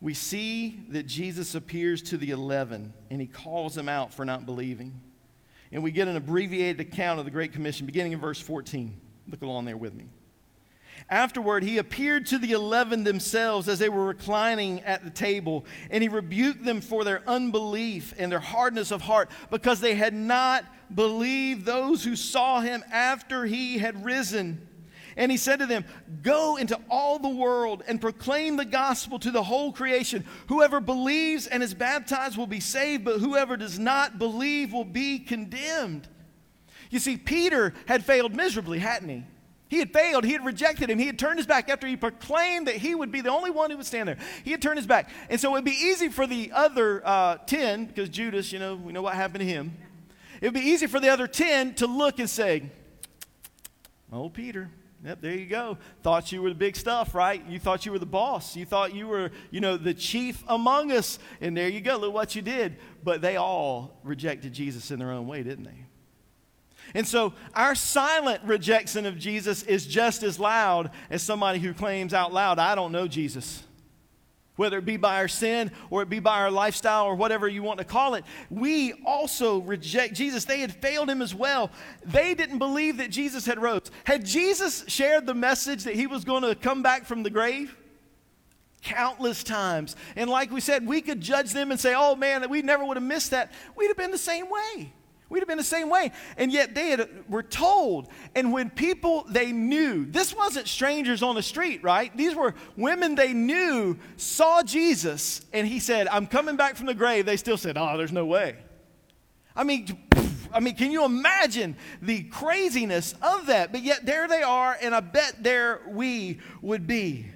We 0.00 0.12
see 0.12 0.80
that 0.90 1.06
Jesus 1.06 1.54
appears 1.54 2.02
to 2.02 2.18
the 2.18 2.30
11 2.30 2.92
and 3.08 3.20
he 3.20 3.26
calls 3.26 3.74
them 3.74 3.88
out 3.88 4.12
for 4.12 4.24
not 4.24 4.44
believing. 4.44 5.00
And 5.72 5.82
we 5.82 5.90
get 5.90 6.06
an 6.06 6.16
abbreviated 6.16 6.80
account 6.80 7.18
of 7.18 7.24
the 7.24 7.30
Great 7.30 7.52
Commission 7.52 7.86
beginning 7.86 8.12
in 8.12 8.20
verse 8.20 8.40
14. 8.40 9.00
Look 9.28 9.42
along 9.42 9.64
there 9.64 9.76
with 9.76 9.94
me. 9.94 10.06
Afterward, 11.08 11.62
he 11.62 11.78
appeared 11.78 12.26
to 12.26 12.38
the 12.38 12.52
eleven 12.52 13.04
themselves 13.04 13.68
as 13.68 13.78
they 13.78 13.88
were 13.88 14.06
reclining 14.06 14.80
at 14.80 15.04
the 15.04 15.10
table, 15.10 15.64
and 15.90 16.02
he 16.02 16.08
rebuked 16.08 16.64
them 16.64 16.80
for 16.80 17.04
their 17.04 17.22
unbelief 17.28 18.14
and 18.18 18.32
their 18.32 18.40
hardness 18.40 18.90
of 18.90 19.02
heart, 19.02 19.30
because 19.50 19.80
they 19.80 19.94
had 19.94 20.14
not 20.14 20.64
believed 20.92 21.64
those 21.64 22.02
who 22.02 22.16
saw 22.16 22.60
him 22.60 22.82
after 22.90 23.44
he 23.44 23.78
had 23.78 24.04
risen. 24.04 24.65
And 25.16 25.32
he 25.32 25.38
said 25.38 25.60
to 25.60 25.66
them, 25.66 25.84
Go 26.22 26.56
into 26.56 26.78
all 26.90 27.18
the 27.18 27.28
world 27.28 27.82
and 27.88 28.00
proclaim 28.00 28.56
the 28.56 28.64
gospel 28.64 29.18
to 29.20 29.30
the 29.30 29.42
whole 29.42 29.72
creation. 29.72 30.24
Whoever 30.48 30.80
believes 30.80 31.46
and 31.46 31.62
is 31.62 31.72
baptized 31.72 32.36
will 32.36 32.46
be 32.46 32.60
saved, 32.60 33.04
but 33.04 33.20
whoever 33.20 33.56
does 33.56 33.78
not 33.78 34.18
believe 34.18 34.72
will 34.72 34.84
be 34.84 35.18
condemned. 35.18 36.06
You 36.90 36.98
see, 36.98 37.16
Peter 37.16 37.72
had 37.86 38.04
failed 38.04 38.34
miserably, 38.34 38.78
hadn't 38.78 39.08
he? 39.08 39.24
He 39.68 39.78
had 39.78 39.92
failed. 39.92 40.24
He 40.24 40.32
had 40.32 40.44
rejected 40.44 40.90
him. 40.90 40.98
He 40.98 41.06
had 41.06 41.18
turned 41.18 41.38
his 41.38 41.46
back 41.46 41.68
after 41.68 41.86
he 41.86 41.96
proclaimed 41.96 42.68
that 42.68 42.76
he 42.76 42.94
would 42.94 43.10
be 43.10 43.20
the 43.20 43.30
only 43.30 43.50
one 43.50 43.70
who 43.70 43.76
would 43.76 43.86
stand 43.86 44.08
there. 44.08 44.18
He 44.44 44.52
had 44.52 44.62
turned 44.62 44.78
his 44.78 44.86
back. 44.86 45.10
And 45.28 45.40
so 45.40 45.48
it 45.48 45.52
would 45.52 45.64
be 45.64 45.72
easy 45.72 46.08
for 46.08 46.26
the 46.26 46.52
other 46.52 47.02
uh, 47.04 47.38
10, 47.46 47.86
because 47.86 48.08
Judas, 48.08 48.52
you 48.52 48.60
know, 48.60 48.76
we 48.76 48.92
know 48.92 49.02
what 49.02 49.14
happened 49.14 49.40
to 49.40 49.46
him. 49.46 49.76
It 50.40 50.46
would 50.46 50.54
be 50.54 50.68
easy 50.68 50.86
for 50.86 51.00
the 51.00 51.08
other 51.08 51.26
10 51.26 51.74
to 51.76 51.86
look 51.86 52.20
and 52.20 52.30
say, 52.30 52.70
Oh, 54.12 54.28
Peter, 54.28 54.70
Yep, 55.06 55.20
there 55.20 55.36
you 55.36 55.46
go. 55.46 55.78
Thought 56.02 56.32
you 56.32 56.42
were 56.42 56.48
the 56.48 56.56
big 56.56 56.74
stuff, 56.74 57.14
right? 57.14 57.40
You 57.48 57.60
thought 57.60 57.86
you 57.86 57.92
were 57.92 57.98
the 58.00 58.04
boss. 58.04 58.56
You 58.56 58.66
thought 58.66 58.92
you 58.92 59.06
were, 59.06 59.30
you 59.52 59.60
know, 59.60 59.76
the 59.76 59.94
chief 59.94 60.42
among 60.48 60.90
us. 60.90 61.20
And 61.40 61.56
there 61.56 61.68
you 61.68 61.80
go. 61.80 61.96
Look 61.96 62.12
what 62.12 62.34
you 62.34 62.42
did. 62.42 62.76
But 63.04 63.22
they 63.22 63.36
all 63.36 64.00
rejected 64.02 64.52
Jesus 64.52 64.90
in 64.90 64.98
their 64.98 65.12
own 65.12 65.28
way, 65.28 65.44
didn't 65.44 65.62
they? 65.62 65.84
And 66.92 67.06
so 67.06 67.34
our 67.54 67.76
silent 67.76 68.42
rejection 68.44 69.06
of 69.06 69.16
Jesus 69.16 69.62
is 69.62 69.86
just 69.86 70.24
as 70.24 70.40
loud 70.40 70.90
as 71.08 71.22
somebody 71.22 71.60
who 71.60 71.72
claims 71.72 72.12
out 72.12 72.32
loud, 72.32 72.58
I 72.58 72.74
don't 72.74 72.90
know 72.90 73.06
Jesus. 73.06 73.62
Whether 74.56 74.78
it 74.78 74.86
be 74.86 74.96
by 74.96 75.16
our 75.16 75.28
sin 75.28 75.70
or 75.90 76.02
it 76.02 76.08
be 76.08 76.18
by 76.18 76.40
our 76.40 76.50
lifestyle 76.50 77.04
or 77.04 77.14
whatever 77.14 77.46
you 77.46 77.62
want 77.62 77.78
to 77.78 77.84
call 77.84 78.14
it, 78.14 78.24
we 78.50 78.94
also 79.04 79.58
reject 79.58 80.14
Jesus. 80.14 80.46
They 80.46 80.60
had 80.60 80.74
failed 80.74 81.10
him 81.10 81.20
as 81.20 81.34
well. 81.34 81.70
They 82.04 82.34
didn't 82.34 82.58
believe 82.58 82.96
that 82.96 83.10
Jesus 83.10 83.44
had 83.44 83.60
rose. 83.60 83.90
Had 84.04 84.24
Jesus 84.24 84.84
shared 84.88 85.26
the 85.26 85.34
message 85.34 85.84
that 85.84 85.94
he 85.94 86.06
was 86.06 86.24
going 86.24 86.42
to 86.42 86.54
come 86.54 86.82
back 86.82 87.04
from 87.04 87.22
the 87.22 87.30
grave? 87.30 87.76
Countless 88.82 89.44
times. 89.44 89.94
And 90.16 90.30
like 90.30 90.50
we 90.50 90.60
said, 90.60 90.86
we 90.86 91.02
could 91.02 91.20
judge 91.20 91.52
them 91.52 91.70
and 91.70 91.78
say, 91.78 91.94
oh 91.94 92.16
man, 92.16 92.48
we 92.48 92.62
never 92.62 92.84
would 92.84 92.96
have 92.96 93.04
missed 93.04 93.32
that. 93.32 93.52
We'd 93.76 93.88
have 93.88 93.96
been 93.96 94.10
the 94.10 94.18
same 94.18 94.46
way. 94.48 94.92
We'd 95.28 95.40
have 95.40 95.48
been 95.48 95.58
the 95.58 95.64
same 95.64 95.90
way. 95.90 96.12
And 96.36 96.52
yet 96.52 96.74
they 96.74 96.90
had, 96.90 97.08
were 97.28 97.42
told. 97.42 98.08
And 98.34 98.52
when 98.52 98.70
people 98.70 99.26
they 99.28 99.50
knew, 99.50 100.04
this 100.06 100.34
wasn't 100.34 100.68
strangers 100.68 101.22
on 101.22 101.34
the 101.34 101.42
street, 101.42 101.82
right? 101.82 102.16
These 102.16 102.36
were 102.36 102.54
women 102.76 103.16
they 103.16 103.32
knew 103.32 103.98
saw 104.16 104.62
Jesus 104.62 105.40
and 105.52 105.66
he 105.66 105.80
said, 105.80 106.06
I'm 106.08 106.26
coming 106.26 106.56
back 106.56 106.76
from 106.76 106.86
the 106.86 106.94
grave. 106.94 107.26
They 107.26 107.36
still 107.36 107.56
said, 107.56 107.76
Oh, 107.76 107.96
there's 107.96 108.12
no 108.12 108.24
way. 108.24 108.56
I 109.56 109.64
mean, 109.64 109.98
I 110.52 110.60
mean, 110.60 110.76
can 110.76 110.92
you 110.92 111.04
imagine 111.04 111.76
the 112.00 112.22
craziness 112.24 113.14
of 113.20 113.46
that? 113.46 113.72
But 113.72 113.82
yet 113.82 114.06
there 114.06 114.28
they 114.28 114.42
are, 114.42 114.76
and 114.80 114.94
I 114.94 115.00
bet 115.00 115.42
there 115.42 115.80
we 115.88 116.40
would 116.62 116.86
be. 116.86 117.30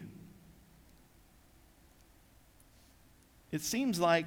It 3.50 3.62
seems 3.62 3.98
like 3.98 4.26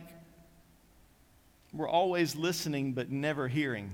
we're 1.73 1.89
always 1.89 2.35
listening 2.35 2.93
but 2.93 3.11
never 3.11 3.47
hearing. 3.47 3.91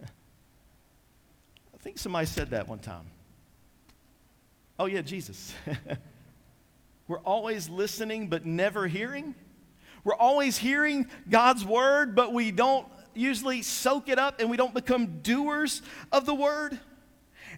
I 0.04 1.78
think 1.78 1.98
somebody 1.98 2.26
said 2.26 2.50
that 2.50 2.68
one 2.68 2.80
time. 2.80 3.06
Oh, 4.78 4.86
yeah, 4.86 5.02
Jesus. 5.02 5.54
We're 7.08 7.18
always 7.18 7.68
listening 7.68 8.28
but 8.28 8.46
never 8.46 8.86
hearing. 8.86 9.34
We're 10.04 10.14
always 10.14 10.56
hearing 10.56 11.08
God's 11.28 11.64
word, 11.64 12.14
but 12.14 12.32
we 12.32 12.50
don't 12.50 12.86
usually 13.14 13.62
soak 13.62 14.08
it 14.08 14.18
up 14.18 14.40
and 14.40 14.48
we 14.48 14.56
don't 14.56 14.72
become 14.72 15.20
doers 15.20 15.82
of 16.12 16.24
the 16.24 16.34
word. 16.34 16.78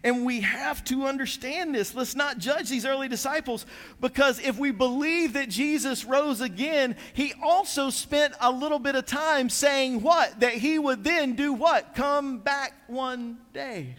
And 0.04 0.26
we 0.26 0.40
have 0.40 0.82
to 0.84 1.04
understand 1.04 1.74
this. 1.74 1.94
Let's 1.94 2.16
not 2.16 2.38
judge 2.38 2.68
these 2.68 2.84
early 2.84 3.08
disciples 3.08 3.66
because 4.00 4.40
if 4.40 4.58
we 4.58 4.72
believe 4.72 5.34
that 5.34 5.48
Jesus 5.48 6.04
rose 6.04 6.40
again, 6.40 6.96
he 7.12 7.32
also 7.40 7.88
spent 7.88 8.34
a 8.40 8.50
little 8.50 8.80
bit 8.80 8.96
of 8.96 9.06
time 9.06 9.48
saying 9.48 10.02
what? 10.02 10.40
That 10.40 10.54
he 10.54 10.78
would 10.78 11.04
then 11.04 11.36
do 11.36 11.52
what? 11.52 11.94
Come 11.94 12.38
back 12.38 12.72
one 12.88 13.38
day. 13.52 13.94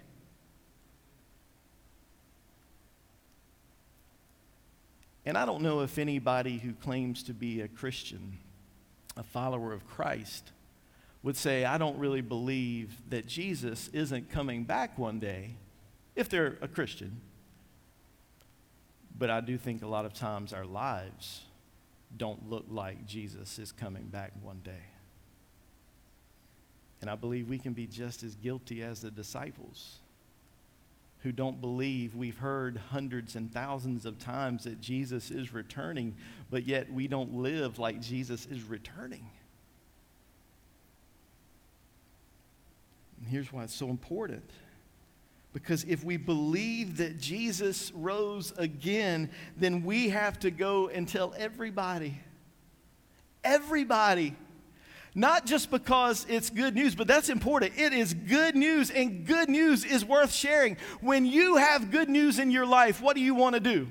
And 5.26 5.38
I 5.38 5.46
don't 5.46 5.62
know 5.62 5.82
if 5.82 5.98
anybody 5.98 6.58
who 6.58 6.74
claims 6.74 7.24
to 7.24 7.34
be 7.34 7.62
a 7.62 7.70
Christian, 7.70 8.40
a 9.16 9.24
follower 9.24 9.72
of 9.72 9.88
Christ, 9.88 10.52
would 11.22 11.38
say, 11.38 11.64
I 11.64 11.78
don't 11.78 11.98
really 11.98 12.20
believe 12.20 12.94
that 13.10 13.26
Jesus 13.26 13.88
isn't 13.94 14.30
coming 14.30 14.66
back 14.66 15.00
one 15.00 15.20
day 15.20 15.56
if 16.16 16.30
they're 16.30 16.58
a 16.62 16.68
Christian. 16.68 17.22
But 19.18 19.30
I 19.30 19.42
do 19.42 19.58
think 19.58 19.84
a 19.84 19.88
lot 19.88 20.06
of 20.06 20.14
times 20.14 20.54
our 20.54 20.66
lives 20.66 21.42
don't 22.18 22.50
look 22.50 22.66
like 22.70 23.06
Jesus 23.06 23.60
is 23.60 23.72
coming 23.72 24.04
back 24.06 24.32
one 24.42 24.62
day. 24.64 24.84
And 27.02 27.10
I 27.10 27.16
believe 27.16 27.50
we 27.50 27.60
can 27.60 27.74
be 27.74 27.86
just 27.86 28.24
as 28.24 28.36
guilty 28.36 28.82
as 28.82 29.02
the 29.02 29.12
disciples 29.12 29.98
who 31.24 31.32
don't 31.32 31.62
believe 31.62 32.16
we've 32.16 32.38
heard 32.38 32.78
hundreds 32.92 33.36
and 33.36 33.52
thousands 33.52 34.06
of 34.06 34.20
times 34.20 34.66
that 34.66 34.82
Jesus 34.82 35.32
is 35.32 35.54
returning, 35.54 36.16
but 36.52 36.68
yet 36.68 36.92
we 36.92 37.08
don't 37.08 37.34
live 37.34 37.80
like 37.80 38.02
Jesus 38.02 38.46
is 38.46 38.64
returning. 38.64 39.26
And 43.18 43.28
here's 43.28 43.54
why 43.54 43.64
it's 43.64 43.74
so 43.74 43.90
important. 43.90 44.50
Because 45.54 45.84
if 45.84 46.04
we 46.04 46.18
believe 46.18 46.98
that 46.98 47.20
Jesus 47.20 47.92
rose 47.94 48.52
again, 48.58 49.30
then 49.56 49.84
we 49.84 50.10
have 50.10 50.40
to 50.40 50.50
go 50.50 50.90
and 50.90 51.08
tell 51.08 51.34
everybody. 51.38 52.20
Everybody. 53.44 54.36
Not 55.16 55.46
just 55.46 55.70
because 55.70 56.26
it's 56.28 56.50
good 56.50 56.74
news, 56.74 56.96
but 56.96 57.06
that's 57.06 57.30
important. 57.30 57.74
It 57.78 57.94
is 57.94 58.16
good 58.16 58.56
news, 58.56 58.90
and 58.90 59.28
good 59.28 59.48
news 59.48 59.86
is 59.86 60.04
worth 60.04 60.34
sharing. 60.34 60.76
When 61.02 61.28
you 61.28 61.58
have 61.58 61.92
good 61.92 62.10
news 62.10 62.40
in 62.40 62.50
your 62.50 62.66
life, 62.66 63.00
what 63.00 63.16
do 63.16 63.22
you 63.22 63.36
want 63.36 63.54
to 63.54 63.60
do? 63.60 63.88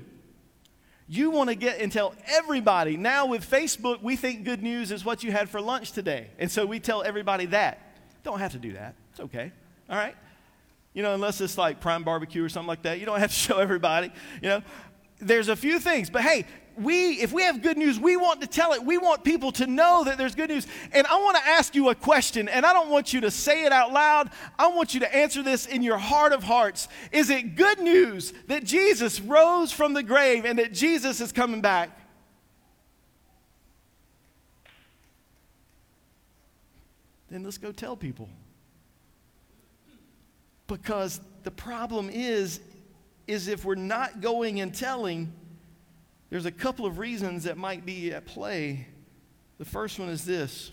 You 1.07 1.31
want 1.31 1.49
to 1.49 1.55
get 1.55 1.79
and 1.79 1.89
tell 1.89 2.13
everybody. 2.25 2.97
Now, 2.97 3.27
with 3.27 3.49
Facebook, 3.49 4.01
we 4.01 4.17
think 4.17 4.43
good 4.43 4.61
news 4.61 4.91
is 4.91 5.05
what 5.05 5.23
you 5.23 5.31
had 5.31 5.49
for 5.49 5.61
lunch 5.61 5.93
today. 5.93 6.27
And 6.39 6.51
so 6.51 6.65
we 6.65 6.81
tell 6.81 7.03
everybody 7.03 7.45
that. 7.47 7.79
Don't 8.23 8.39
have 8.39 8.51
to 8.51 8.59
do 8.59 8.73
that. 8.73 8.95
It's 9.11 9.21
okay. 9.21 9.51
All 9.89 9.95
right? 9.95 10.15
You 10.93 11.01
know, 11.03 11.13
unless 11.13 11.41
it's 11.41 11.57
like 11.57 11.79
prime 11.79 12.03
barbecue 12.03 12.43
or 12.43 12.49
something 12.49 12.67
like 12.67 12.83
that. 12.83 12.99
You 12.99 13.05
don't 13.05 13.19
have 13.19 13.31
to 13.31 13.35
show 13.47 13.57
everybody. 13.57 14.11
You 14.41 14.49
know, 14.49 14.61
there's 15.19 15.47
a 15.47 15.55
few 15.55 15.79
things. 15.79 16.09
But 16.09 16.21
hey, 16.21 16.45
we, 16.75 17.21
if 17.21 17.31
we 17.31 17.43
have 17.43 17.61
good 17.61 17.77
news, 17.77 17.99
we 17.99 18.17
want 18.17 18.41
to 18.41 18.47
tell 18.47 18.73
it. 18.73 18.83
We 18.83 18.97
want 18.97 19.23
people 19.23 19.51
to 19.53 19.67
know 19.67 20.03
that 20.05 20.17
there's 20.17 20.35
good 20.35 20.49
news. 20.49 20.65
And 20.91 21.05
I 21.07 21.15
want 21.17 21.37
to 21.37 21.43
ask 21.47 21.75
you 21.75 21.89
a 21.89 21.95
question, 21.95 22.47
and 22.47 22.65
I 22.65 22.73
don't 22.73 22.89
want 22.89 23.13
you 23.13 23.21
to 23.21 23.31
say 23.31 23.65
it 23.65 23.71
out 23.71 23.93
loud. 23.93 24.31
I 24.57 24.67
want 24.67 24.93
you 24.93 24.99
to 25.01 25.15
answer 25.15 25.43
this 25.43 25.65
in 25.65 25.83
your 25.83 25.97
heart 25.97 26.33
of 26.33 26.43
hearts. 26.43 26.87
Is 27.11 27.29
it 27.29 27.55
good 27.55 27.79
news 27.79 28.33
that 28.47 28.63
Jesus 28.63 29.21
rose 29.21 29.71
from 29.71 29.93
the 29.93 30.03
grave 30.03 30.45
and 30.45 30.57
that 30.59 30.73
Jesus 30.73 31.21
is 31.21 31.31
coming 31.31 31.61
back? 31.61 31.99
Then 37.29 37.43
let's 37.43 37.57
go 37.57 37.71
tell 37.71 37.95
people. 37.95 38.29
Because 40.73 41.21
the 41.43 41.51
problem 41.51 42.09
is, 42.11 42.59
is 43.27 43.47
if 43.47 43.63
we're 43.63 43.75
not 43.75 44.21
going 44.21 44.59
and 44.59 44.73
telling, 44.73 45.31
there's 46.31 46.47
a 46.47 46.51
couple 46.51 46.87
of 46.87 46.97
reasons 46.97 47.43
that 47.43 47.57
might 47.57 47.85
be 47.85 48.11
at 48.11 48.25
play. 48.25 48.87
The 49.59 49.65
first 49.65 49.99
one 49.99 50.09
is 50.09 50.25
this 50.25 50.71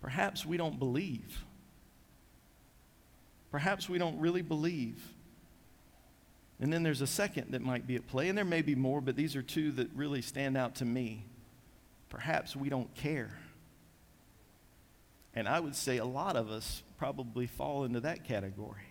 perhaps 0.00 0.46
we 0.46 0.56
don't 0.56 0.78
believe. 0.78 1.44
Perhaps 3.50 3.86
we 3.86 3.98
don't 3.98 4.18
really 4.18 4.42
believe. 4.42 5.12
And 6.58 6.72
then 6.72 6.82
there's 6.82 7.02
a 7.02 7.06
second 7.06 7.52
that 7.52 7.60
might 7.60 7.86
be 7.86 7.96
at 7.96 8.06
play, 8.06 8.30
and 8.30 8.38
there 8.38 8.46
may 8.46 8.62
be 8.62 8.74
more, 8.74 9.02
but 9.02 9.14
these 9.14 9.36
are 9.36 9.42
two 9.42 9.72
that 9.72 9.90
really 9.94 10.22
stand 10.22 10.56
out 10.56 10.76
to 10.76 10.86
me. 10.86 11.26
Perhaps 12.08 12.56
we 12.56 12.70
don't 12.70 12.94
care. 12.94 13.36
And 15.36 15.46
I 15.46 15.60
would 15.60 15.76
say 15.76 15.98
a 15.98 16.04
lot 16.04 16.34
of 16.34 16.50
us 16.50 16.82
probably 16.96 17.46
fall 17.46 17.84
into 17.84 18.00
that 18.00 18.24
category 18.24 18.82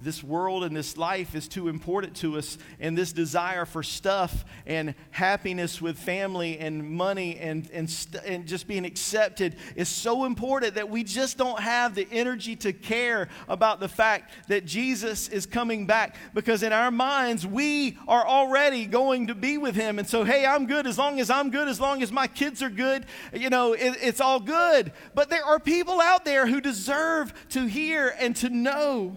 this 0.00 0.22
world 0.22 0.62
and 0.62 0.76
this 0.76 0.96
life 0.96 1.34
is 1.34 1.48
too 1.48 1.66
important 1.66 2.14
to 2.16 2.38
us, 2.38 2.56
and 2.78 2.96
this 2.96 3.12
desire 3.12 3.64
for 3.64 3.82
stuff 3.82 4.44
and 4.64 4.94
happiness 5.10 5.82
with 5.82 5.98
family 5.98 6.56
and 6.58 6.88
money 6.88 7.36
and, 7.38 7.68
and, 7.72 7.90
st- 7.90 8.22
and 8.24 8.46
just 8.46 8.68
being 8.68 8.84
accepted 8.84 9.56
is 9.74 9.88
so 9.88 10.24
important 10.24 10.76
that 10.76 10.88
we 10.88 11.02
just 11.02 11.36
don't 11.36 11.58
have 11.58 11.96
the 11.96 12.06
energy 12.12 12.54
to 12.54 12.72
care 12.72 13.28
about 13.48 13.80
the 13.80 13.88
fact 13.88 14.32
that 14.48 14.64
Jesus 14.64 15.28
is 15.28 15.46
coming 15.46 15.84
back 15.84 16.14
because 16.32 16.62
in 16.62 16.72
our 16.72 16.92
minds, 16.92 17.44
we 17.44 17.98
are 18.06 18.24
already 18.24 18.86
going 18.86 19.26
to 19.26 19.34
be 19.34 19.58
with 19.58 19.74
Him. 19.74 19.98
And 19.98 20.08
so, 20.08 20.22
hey, 20.22 20.46
I'm 20.46 20.66
good 20.66 20.86
as 20.86 20.96
long 20.96 21.18
as 21.18 21.28
I'm 21.28 21.50
good, 21.50 21.66
as 21.66 21.80
long 21.80 22.02
as 22.04 22.12
my 22.12 22.28
kids 22.28 22.62
are 22.62 22.70
good, 22.70 23.04
you 23.32 23.50
know, 23.50 23.72
it, 23.72 23.96
it's 24.00 24.20
all 24.20 24.38
good. 24.38 24.92
But 25.14 25.28
there 25.28 25.44
are 25.44 25.58
people 25.58 26.00
out 26.00 26.24
there 26.24 26.46
who 26.46 26.60
deserve 26.60 27.32
to 27.50 27.66
hear 27.66 28.14
and 28.20 28.36
to 28.36 28.48
know 28.48 29.16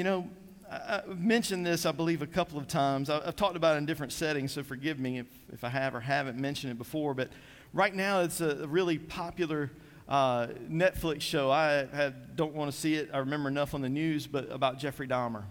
you 0.00 0.04
know, 0.04 0.26
I've 0.70 1.20
mentioned 1.20 1.66
this, 1.66 1.84
I 1.84 1.92
believe, 1.92 2.22
a 2.22 2.26
couple 2.26 2.58
of 2.58 2.66
times. 2.66 3.10
I've 3.10 3.36
talked 3.36 3.54
about 3.54 3.74
it 3.74 3.80
in 3.80 3.84
different 3.84 4.14
settings, 4.14 4.52
so 4.52 4.62
forgive 4.62 4.98
me 4.98 5.18
if, 5.18 5.26
if 5.52 5.62
I 5.62 5.68
have 5.68 5.94
or 5.94 6.00
haven't 6.00 6.38
mentioned 6.38 6.72
it 6.72 6.78
before. 6.78 7.12
But 7.12 7.28
right 7.74 7.94
now, 7.94 8.22
it's 8.22 8.40
a 8.40 8.66
really 8.66 8.98
popular 8.98 9.70
uh, 10.08 10.46
Netflix 10.70 11.20
show. 11.20 11.50
I 11.50 11.84
have, 11.92 12.34
don't 12.34 12.54
want 12.54 12.72
to 12.72 12.78
see 12.78 12.94
it. 12.94 13.10
I 13.12 13.18
remember 13.18 13.50
enough 13.50 13.74
on 13.74 13.82
the 13.82 13.90
news, 13.90 14.26
but 14.26 14.50
about 14.50 14.78
Jeffrey 14.78 15.06
Dahmer. 15.06 15.42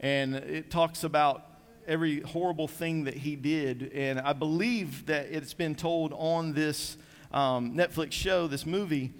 And 0.00 0.34
it 0.36 0.70
talks 0.70 1.04
about 1.04 1.44
every 1.86 2.20
horrible 2.20 2.68
thing 2.68 3.04
that 3.04 3.18
he 3.18 3.36
did. 3.36 3.92
And 3.92 4.18
I 4.18 4.32
believe 4.32 5.04
that 5.08 5.26
it's 5.26 5.52
been 5.52 5.74
told 5.74 6.14
on 6.14 6.54
this 6.54 6.96
um, 7.32 7.74
Netflix 7.76 8.12
show, 8.12 8.46
this 8.46 8.64
movie, 8.64 9.12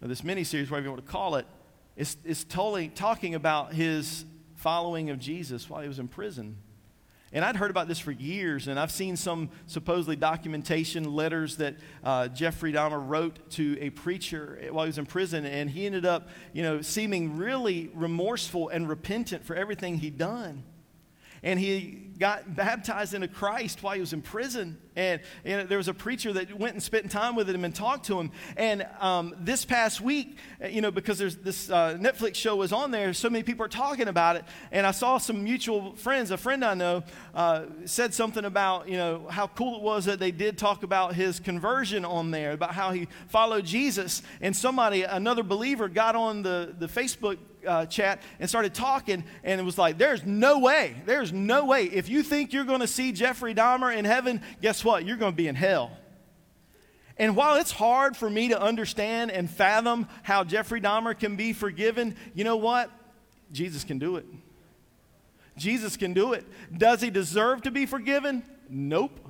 this 0.00 0.20
miniseries, 0.20 0.70
whatever 0.70 0.82
you 0.82 0.90
want 0.92 1.04
to 1.04 1.10
call 1.10 1.34
it 1.34 1.46
is, 1.96 2.16
is 2.24 2.44
totally 2.44 2.88
talking 2.88 3.34
about 3.34 3.72
his 3.72 4.24
following 4.56 5.10
of 5.10 5.18
Jesus 5.18 5.68
while 5.68 5.82
he 5.82 5.88
was 5.88 5.98
in 5.98 6.08
prison. 6.08 6.56
And 7.32 7.44
I'd 7.44 7.56
heard 7.56 7.70
about 7.70 7.88
this 7.88 7.98
for 7.98 8.12
years, 8.12 8.68
and 8.68 8.78
I've 8.78 8.92
seen 8.92 9.16
some 9.16 9.50
supposedly 9.66 10.14
documentation 10.14 11.14
letters 11.14 11.56
that 11.56 11.74
uh, 12.04 12.28
Jeffrey 12.28 12.72
Dahmer 12.72 13.02
wrote 13.04 13.50
to 13.50 13.76
a 13.80 13.90
preacher 13.90 14.68
while 14.70 14.84
he 14.84 14.88
was 14.88 14.98
in 14.98 15.06
prison, 15.06 15.44
and 15.44 15.68
he 15.68 15.84
ended 15.84 16.06
up, 16.06 16.28
you 16.52 16.62
know, 16.62 16.80
seeming 16.80 17.36
really 17.36 17.90
remorseful 17.92 18.68
and 18.68 18.88
repentant 18.88 19.44
for 19.44 19.56
everything 19.56 19.98
he'd 19.98 20.16
done. 20.16 20.62
And 21.44 21.60
he 21.60 22.04
got 22.18 22.54
baptized 22.54 23.12
into 23.14 23.28
Christ 23.28 23.82
while 23.82 23.94
he 23.94 24.00
was 24.00 24.12
in 24.12 24.22
prison. 24.22 24.78
And, 24.96 25.20
and 25.44 25.68
there 25.68 25.78
was 25.78 25.88
a 25.88 25.94
preacher 25.94 26.32
that 26.34 26.58
went 26.58 26.74
and 26.74 26.82
spent 26.82 27.10
time 27.10 27.34
with 27.34 27.50
him 27.50 27.64
and 27.64 27.74
talked 27.74 28.06
to 28.06 28.18
him. 28.18 28.30
And 28.56 28.86
um, 29.00 29.34
this 29.40 29.64
past 29.64 30.00
week, 30.00 30.38
uh, 30.62 30.68
you 30.68 30.80
know, 30.80 30.90
because 30.90 31.18
there's 31.18 31.36
this 31.36 31.68
uh, 31.68 31.98
Netflix 32.00 32.36
show 32.36 32.56
was 32.56 32.72
on 32.72 32.92
there, 32.92 33.12
so 33.12 33.28
many 33.28 33.42
people 33.42 33.64
are 33.66 33.68
talking 33.68 34.08
about 34.08 34.36
it. 34.36 34.44
And 34.70 34.86
I 34.86 34.92
saw 34.92 35.18
some 35.18 35.42
mutual 35.42 35.94
friends, 35.96 36.30
a 36.30 36.36
friend 36.36 36.64
I 36.64 36.74
know, 36.74 37.02
uh, 37.34 37.64
said 37.84 38.14
something 38.14 38.44
about, 38.44 38.88
you 38.88 38.96
know, 38.96 39.26
how 39.28 39.48
cool 39.48 39.76
it 39.76 39.82
was 39.82 40.04
that 40.04 40.18
they 40.18 40.30
did 40.30 40.56
talk 40.56 40.82
about 40.82 41.14
his 41.14 41.40
conversion 41.40 42.04
on 42.04 42.30
there, 42.30 42.52
about 42.52 42.74
how 42.74 42.92
he 42.92 43.08
followed 43.28 43.64
Jesus. 43.64 44.22
And 44.40 44.54
somebody, 44.54 45.02
another 45.02 45.42
believer, 45.42 45.88
got 45.88 46.14
on 46.14 46.42
the, 46.42 46.74
the 46.78 46.86
Facebook 46.86 47.38
uh, 47.66 47.86
chat 47.86 48.22
and 48.38 48.48
started 48.48 48.74
talking, 48.74 49.24
and 49.42 49.60
it 49.60 49.64
was 49.64 49.78
like, 49.78 49.98
there's 49.98 50.24
no 50.24 50.58
way, 50.58 50.96
there's 51.06 51.32
no 51.32 51.64
way. 51.64 51.84
If 51.84 52.08
you 52.08 52.22
think 52.22 52.52
you're 52.52 52.64
going 52.64 52.80
to 52.80 52.86
see 52.86 53.12
Jeffrey 53.12 53.54
Dahmer 53.54 53.96
in 53.96 54.04
heaven, 54.04 54.42
guess 54.60 54.84
what? 54.84 55.04
You're 55.04 55.16
going 55.16 55.32
to 55.32 55.36
be 55.36 55.48
in 55.48 55.54
hell. 55.54 55.90
And 57.16 57.36
while 57.36 57.56
it's 57.56 57.70
hard 57.70 58.16
for 58.16 58.28
me 58.28 58.48
to 58.48 58.60
understand 58.60 59.30
and 59.30 59.48
fathom 59.48 60.08
how 60.22 60.42
Jeffrey 60.42 60.80
Dahmer 60.80 61.18
can 61.18 61.36
be 61.36 61.52
forgiven, 61.52 62.16
you 62.34 62.42
know 62.44 62.56
what? 62.56 62.90
Jesus 63.52 63.84
can 63.84 63.98
do 63.98 64.16
it. 64.16 64.26
Jesus 65.56 65.96
can 65.96 66.12
do 66.12 66.32
it. 66.32 66.44
Does 66.76 67.00
he 67.00 67.10
deserve 67.10 67.62
to 67.62 67.70
be 67.70 67.86
forgiven? 67.86 68.42
Nope. 68.68 69.20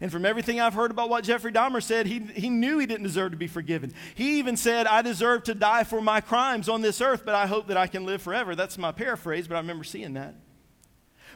And 0.00 0.12
from 0.12 0.24
everything 0.24 0.60
I've 0.60 0.74
heard 0.74 0.92
about 0.92 1.10
what 1.10 1.24
Jeffrey 1.24 1.50
Dahmer 1.50 1.82
said, 1.82 2.06
he, 2.06 2.20
he 2.20 2.48
knew 2.48 2.78
he 2.78 2.86
didn't 2.86 3.02
deserve 3.02 3.32
to 3.32 3.36
be 3.36 3.48
forgiven. 3.48 3.92
He 4.14 4.38
even 4.38 4.56
said, 4.56 4.86
I 4.86 5.02
deserve 5.02 5.42
to 5.44 5.54
die 5.54 5.82
for 5.82 6.00
my 6.00 6.20
crimes 6.20 6.68
on 6.68 6.82
this 6.82 7.00
earth, 7.00 7.22
but 7.24 7.34
I 7.34 7.46
hope 7.46 7.66
that 7.66 7.76
I 7.76 7.88
can 7.88 8.06
live 8.06 8.22
forever. 8.22 8.54
That's 8.54 8.78
my 8.78 8.92
paraphrase, 8.92 9.48
but 9.48 9.56
I 9.56 9.58
remember 9.58 9.84
seeing 9.84 10.14
that. 10.14 10.34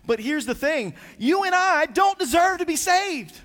But 0.06 0.20
here's 0.20 0.46
the 0.46 0.54
thing 0.54 0.94
you 1.18 1.44
and 1.44 1.54
I 1.54 1.86
don't 1.86 2.18
deserve 2.18 2.58
to 2.58 2.66
be 2.66 2.76
saved. 2.76 3.40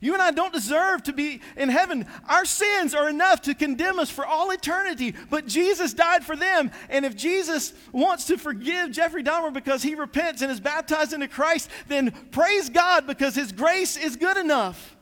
You 0.00 0.12
and 0.12 0.22
I 0.22 0.30
don't 0.30 0.52
deserve 0.52 1.02
to 1.04 1.12
be 1.12 1.40
in 1.56 1.68
heaven. 1.68 2.06
Our 2.28 2.44
sins 2.44 2.94
are 2.94 3.08
enough 3.08 3.42
to 3.42 3.54
condemn 3.54 3.98
us 3.98 4.10
for 4.10 4.26
all 4.26 4.50
eternity, 4.50 5.14
but 5.30 5.46
Jesus 5.46 5.94
died 5.94 6.24
for 6.24 6.36
them. 6.36 6.70
And 6.88 7.04
if 7.04 7.16
Jesus 7.16 7.72
wants 7.92 8.24
to 8.26 8.38
forgive 8.38 8.92
Jeffrey 8.92 9.22
Dahmer 9.22 9.52
because 9.52 9.82
he 9.82 9.94
repents 9.94 10.42
and 10.42 10.50
is 10.50 10.60
baptized 10.60 11.12
into 11.12 11.28
Christ, 11.28 11.70
then 11.88 12.10
praise 12.30 12.68
God 12.68 13.06
because 13.06 13.34
his 13.34 13.52
grace 13.52 13.96
is 13.96 14.16
good 14.16 14.36
enough. 14.36 14.96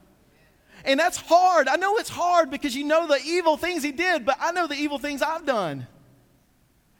And 0.85 1.01
that's 1.01 1.17
hard. 1.17 1.67
I 1.69 1.77
know 1.77 1.97
it's 1.97 2.11
hard 2.11 2.51
because 2.51 2.77
you 2.77 2.85
know 2.85 3.07
the 3.07 3.21
evil 3.25 3.57
things 3.57 3.83
he 3.83 3.93
did, 3.93 4.27
but 4.27 4.37
I 4.41 4.53
know 4.53 4.67
the 4.67 4.75
evil 4.75 4.99
things 4.99 5.23
I've 5.23 5.47
done. 5.47 5.87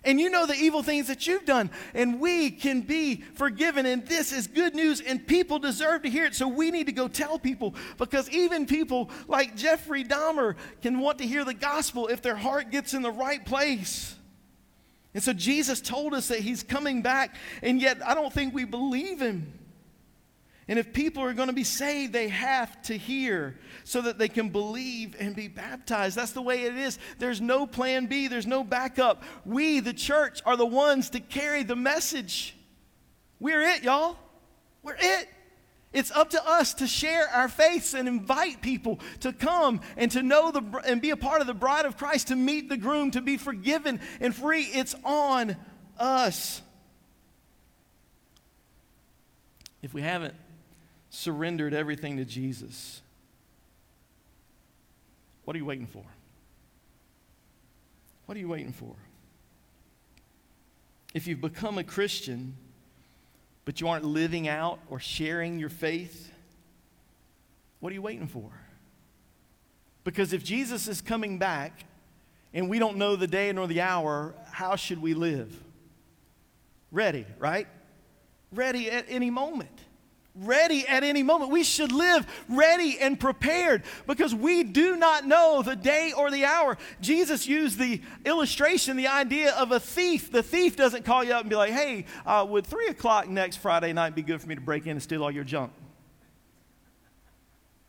And 0.05 0.21
you 0.21 0.31
know 0.31 0.47
the 0.47 0.55
evil 0.55 0.83
things 0.83 1.07
that 1.09 1.27
you've 1.27 1.47
done. 1.47 1.71
And 1.95 2.21
we 2.21 2.51
can 2.51 2.83
be 2.83 3.17
forgiven. 3.35 3.87
And 3.87 4.07
this 4.07 4.33
is 4.33 4.47
good 4.47 4.75
news. 4.75 5.01
And 5.01 5.27
people 5.27 5.59
deserve 5.59 6.03
to 6.03 6.11
hear 6.11 6.27
it. 6.27 6.35
So 6.35 6.47
we 6.47 6.71
need 6.71 6.87
to 6.87 6.93
go 6.93 7.09
tell 7.09 7.39
people 7.39 7.75
because 7.99 8.29
even 8.31 8.67
people 8.67 9.11
like 9.29 9.57
Jeffrey 9.57 10.05
Dahmer 10.05 10.57
can 10.83 11.01
want 11.01 11.19
to 11.19 11.27
hear 11.27 11.45
the 11.45 11.55
gospel 11.55 12.09
if 12.09 12.23
their 12.23 12.37
heart 12.37 12.71
gets 12.71 12.95
in 12.95 13.03
the 13.03 13.11
right 13.11 13.45
place. 13.45 14.15
And 15.15 15.23
so 15.23 15.33
Jesus 15.33 15.81
told 15.81 16.13
us 16.13 16.29
that 16.29 16.41
he's 16.41 16.63
coming 16.63 17.01
back. 17.01 17.37
And 17.63 17.81
yet 17.81 18.07
I 18.07 18.15
don't 18.15 18.33
think 18.33 18.53
we 18.53 18.65
believe 18.65 19.21
him. 19.21 19.53
And 20.67 20.79
if 20.79 20.95
people 20.95 21.23
are 21.23 21.35
going 21.35 21.49
to 21.49 21.55
be 21.55 21.65
saved, 21.65 22.13
they 22.13 22.29
have 22.29 22.81
to 22.83 22.97
hear 22.97 23.59
so 23.85 24.01
that 24.01 24.19
they 24.19 24.29
can 24.29 24.49
believe 24.49 25.15
and 25.19 25.37
be 25.37 25.49
baptized. 25.49 26.17
That's 26.17 26.33
the 26.33 26.41
way 26.41 26.63
it 26.63 26.77
is. 26.77 26.99
There's 27.19 27.41
no 27.41 27.67
plan 27.67 28.07
B, 28.07 28.29
there's 28.29 28.47
no 28.47 28.65
backup. 28.65 29.23
We, 29.45 29.81
the 29.81 29.93
church, 29.93 30.41
are 30.47 30.57
the 30.57 30.67
ones 30.67 31.11
to 31.11 31.21
carry 31.21 31.65
the 31.65 31.77
message. 31.77 32.57
We're 33.41 33.61
it, 33.61 33.83
y'all. 33.83 34.17
We're 34.83 34.97
it. 34.99 35.29
It's 35.93 36.11
up 36.11 36.31
to 36.31 36.45
us 36.45 36.75
to 36.75 36.87
share 36.87 37.29
our 37.29 37.49
faiths 37.49 37.95
and 37.95 38.09
invite 38.09 38.63
people 38.63 38.99
to 39.21 39.33
come 39.33 39.81
and 39.97 40.11
to 40.13 40.23
know 40.23 40.51
the 40.51 40.83
and 40.85 41.01
be 41.01 41.11
a 41.11 41.17
part 41.17 41.41
of 41.41 41.47
the 41.47 41.55
bride 41.55 41.85
of 41.85 41.97
Christ, 41.97 42.29
to 42.29 42.37
meet 42.37 42.69
the 42.69 42.77
groom, 42.77 43.13
to 43.13 43.21
be 43.21 43.37
forgiven 43.37 44.01
and 44.21 44.35
free. 44.35 44.63
It's 44.63 44.97
on 45.05 45.57
us. 45.99 46.63
If 49.83 49.95
we 49.95 50.03
haven't 50.03 50.35
surrendered 51.15 51.73
everything 51.73 52.17
to 52.17 52.25
Jesus, 52.25 53.01
what 55.45 55.55
are 55.55 55.59
you 55.59 55.65
waiting 55.65 55.87
for? 55.87 56.03
What 58.27 58.37
are 58.37 58.41
you 58.41 58.49
waiting 58.49 58.73
for? 58.73 58.95
If 61.15 61.27
you've 61.27 61.41
become 61.41 61.79
a 61.79 61.85
Christian, 61.85 62.57
but 63.65 63.81
you 63.81 63.89
aren't 63.89 64.05
living 64.05 64.49
out 64.49 64.81
or 64.91 64.99
sharing 64.99 65.61
your 65.61 65.69
faith, 65.69 66.33
what 67.79 67.91
are 67.91 67.95
you 67.95 68.03
waiting 68.03 68.27
for? 68.27 68.51
Because 70.03 70.33
if 70.33 70.43
Jesus 70.43 70.89
is 70.89 71.01
coming 71.01 71.39
back 71.39 71.85
and 72.53 72.69
we 72.69 72.79
don't 72.79 72.97
know 72.97 73.15
the 73.15 73.27
day 73.27 73.53
nor 73.53 73.67
the 73.69 73.81
hour, 73.83 74.35
how 74.51 74.75
should 74.75 75.01
we 75.01 75.15
live? 75.15 75.57
Ready, 76.91 77.25
right? 77.39 77.69
Ready 78.53 78.91
at 78.91 79.05
any 79.09 79.31
moment 79.31 79.71
ready 80.35 80.87
at 80.87 81.05
any 81.05 81.23
moment. 81.23 81.51
We 81.51 81.65
should 81.65 81.93
live 81.93 82.27
ready 82.49 82.99
and 82.99 83.19
prepared 83.19 83.85
because 84.07 84.35
we 84.35 84.65
do 84.65 84.97
not 84.97 85.27
know 85.27 85.63
the 85.63 85.77
day 85.77 86.13
or 86.17 86.31
the 86.31 86.45
hour. 86.45 86.77
Jesus 87.01 87.47
used 87.47 87.79
the 87.79 88.01
illustration, 88.25 88.97
the 88.97 89.09
idea 89.09 89.55
of 89.55 89.71
a 89.73 89.79
thief. 89.79 90.33
The 90.33 90.43
thief 90.43 90.77
doesn't 90.77 91.05
call 91.05 91.23
you 91.23 91.33
up 91.33 91.43
and 91.43 91.51
be 91.51 91.57
like, 91.57 91.73
hey, 91.73 92.07
uh, 92.27 92.45
would 92.49 92.67
three 92.67 92.89
o'clock 92.89 93.29
next 93.29 93.57
Friday 93.57 93.93
night 93.93 94.15
be 94.15 94.23
good 94.23 94.41
for 94.41 94.49
me 94.49 94.55
to 94.55 94.61
break 94.61 94.87
in 94.87 94.93
and 94.93 95.03
steal 95.03 95.23
all 95.23 95.31
your 95.31 95.45
junk? 95.45 95.73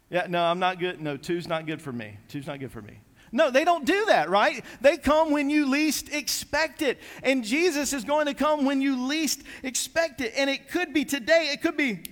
Yeah, 0.09 0.27
no, 0.29 0.43
I'm 0.43 0.59
not 0.59 0.79
good. 0.79 1.01
No, 1.01 1.17
two's 1.17 1.47
not 1.47 1.65
good 1.65 1.81
for 1.81 1.91
me. 1.91 2.17
Two's 2.29 2.45
not 2.45 2.59
good 2.59 2.71
for 2.71 2.81
me. 2.81 2.99
No, 3.31 3.49
they 3.49 3.65
don't 3.65 3.85
do 3.85 4.05
that, 4.05 4.29
right? 4.29 4.63
They 4.79 4.97
come 4.97 5.31
when 5.31 5.49
you 5.49 5.65
least 5.65 6.13
expect 6.13 6.81
it. 6.81 6.99
And 7.23 7.43
Jesus 7.43 7.91
is 7.91 8.03
going 8.03 8.27
to 8.27 8.33
come 8.33 8.65
when 8.65 8.81
you 8.81 9.07
least 9.07 9.41
expect 9.63 10.21
it. 10.21 10.33
And 10.37 10.49
it 10.49 10.69
could 10.69 10.93
be 10.93 11.03
today, 11.03 11.49
it 11.51 11.61
could 11.61 11.75
be 11.75 12.03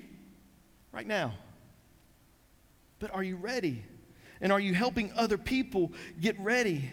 right 0.93 1.07
now. 1.07 1.33
But 2.99 3.13
are 3.13 3.23
you 3.23 3.35
ready? 3.35 3.83
And 4.39 4.51
are 4.51 4.59
you 4.59 4.73
helping 4.73 5.11
other 5.13 5.37
people 5.37 5.91
get 6.21 6.39
ready? 6.39 6.89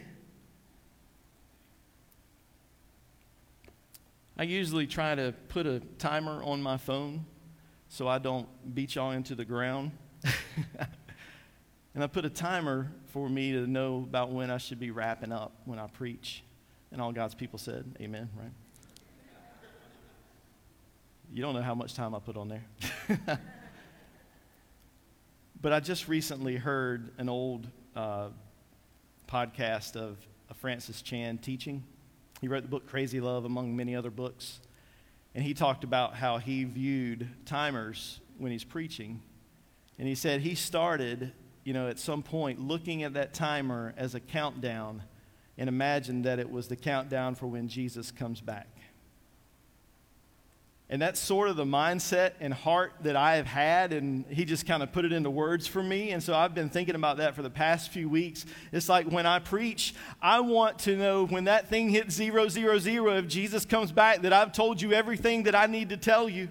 I 4.36 4.44
usually 4.44 4.86
try 4.86 5.14
to 5.14 5.34
put 5.48 5.66
a 5.66 5.80
timer 5.98 6.42
on 6.42 6.62
my 6.62 6.78
phone 6.78 7.26
so 7.88 8.08
I 8.08 8.18
don't 8.18 8.48
beat 8.74 8.94
y'all 8.94 9.10
into 9.10 9.34
the 9.34 9.44
ground. 9.44 9.92
and 11.94 12.02
I 12.02 12.06
put 12.06 12.24
a 12.24 12.30
timer 12.30 12.90
for 13.08 13.28
me 13.28 13.52
to 13.52 13.66
know 13.66 14.06
about 14.08 14.30
when 14.32 14.50
I 14.50 14.58
should 14.58 14.80
be 14.80 14.90
wrapping 14.90 15.32
up 15.32 15.52
when 15.64 15.78
I 15.78 15.88
preach. 15.88 16.42
And 16.90 17.00
all 17.00 17.12
God's 17.12 17.34
people 17.34 17.58
said, 17.58 17.84
Amen, 18.00 18.30
right? 18.36 18.50
You 21.32 21.42
don't 21.42 21.54
know 21.54 21.62
how 21.62 21.74
much 21.74 21.94
time 21.94 22.14
I 22.14 22.18
put 22.18 22.36
on 22.36 22.48
there. 22.48 23.38
but 25.62 25.72
I 25.72 25.80
just 25.80 26.08
recently 26.08 26.56
heard 26.56 27.10
an 27.18 27.28
old 27.28 27.66
uh, 27.94 28.28
podcast 29.28 29.94
of, 29.94 30.16
of 30.48 30.56
Francis 30.56 31.02
Chan 31.02 31.38
teaching. 31.38 31.84
He 32.40 32.48
wrote 32.48 32.62
the 32.62 32.68
book 32.68 32.86
Crazy 32.86 33.20
Love, 33.20 33.44
among 33.44 33.76
many 33.76 33.94
other 33.94 34.10
books. 34.10 34.60
And 35.34 35.44
he 35.44 35.52
talked 35.52 35.84
about 35.84 36.14
how 36.14 36.38
he 36.38 36.64
viewed 36.64 37.28
timers 37.44 38.20
when 38.38 38.50
he's 38.50 38.64
preaching. 38.64 39.20
And 39.98 40.08
he 40.08 40.14
said 40.14 40.40
he 40.40 40.54
started, 40.54 41.32
you 41.62 41.74
know, 41.74 41.88
at 41.88 41.98
some 41.98 42.22
point 42.22 42.58
looking 42.58 43.02
at 43.02 43.12
that 43.14 43.34
timer 43.34 43.92
as 43.98 44.14
a 44.14 44.20
countdown 44.20 45.02
and 45.58 45.68
imagined 45.68 46.24
that 46.24 46.38
it 46.38 46.50
was 46.50 46.68
the 46.68 46.76
countdown 46.76 47.34
for 47.34 47.46
when 47.46 47.68
Jesus 47.68 48.10
comes 48.10 48.40
back. 48.40 48.79
And 50.90 51.00
that's 51.00 51.20
sort 51.20 51.48
of 51.48 51.54
the 51.54 51.64
mindset 51.64 52.32
and 52.40 52.52
heart 52.52 52.92
that 53.02 53.14
I 53.14 53.36
have 53.36 53.46
had. 53.46 53.92
And 53.92 54.24
he 54.28 54.44
just 54.44 54.66
kind 54.66 54.82
of 54.82 54.90
put 54.90 55.04
it 55.04 55.12
into 55.12 55.30
words 55.30 55.68
for 55.68 55.82
me. 55.82 56.10
And 56.10 56.20
so 56.20 56.34
I've 56.34 56.52
been 56.52 56.68
thinking 56.68 56.96
about 56.96 57.18
that 57.18 57.36
for 57.36 57.42
the 57.42 57.50
past 57.50 57.92
few 57.92 58.08
weeks. 58.08 58.44
It's 58.72 58.88
like 58.88 59.06
when 59.06 59.24
I 59.24 59.38
preach, 59.38 59.94
I 60.20 60.40
want 60.40 60.80
to 60.80 60.96
know 60.96 61.26
when 61.26 61.44
that 61.44 61.68
thing 61.68 61.90
hits 61.90 62.16
zero, 62.16 62.48
zero, 62.48 62.80
zero, 62.80 63.16
if 63.18 63.28
Jesus 63.28 63.64
comes 63.64 63.92
back, 63.92 64.22
that 64.22 64.32
I've 64.32 64.52
told 64.52 64.82
you 64.82 64.92
everything 64.92 65.44
that 65.44 65.54
I 65.54 65.66
need 65.66 65.90
to 65.90 65.96
tell 65.96 66.28
you 66.28 66.48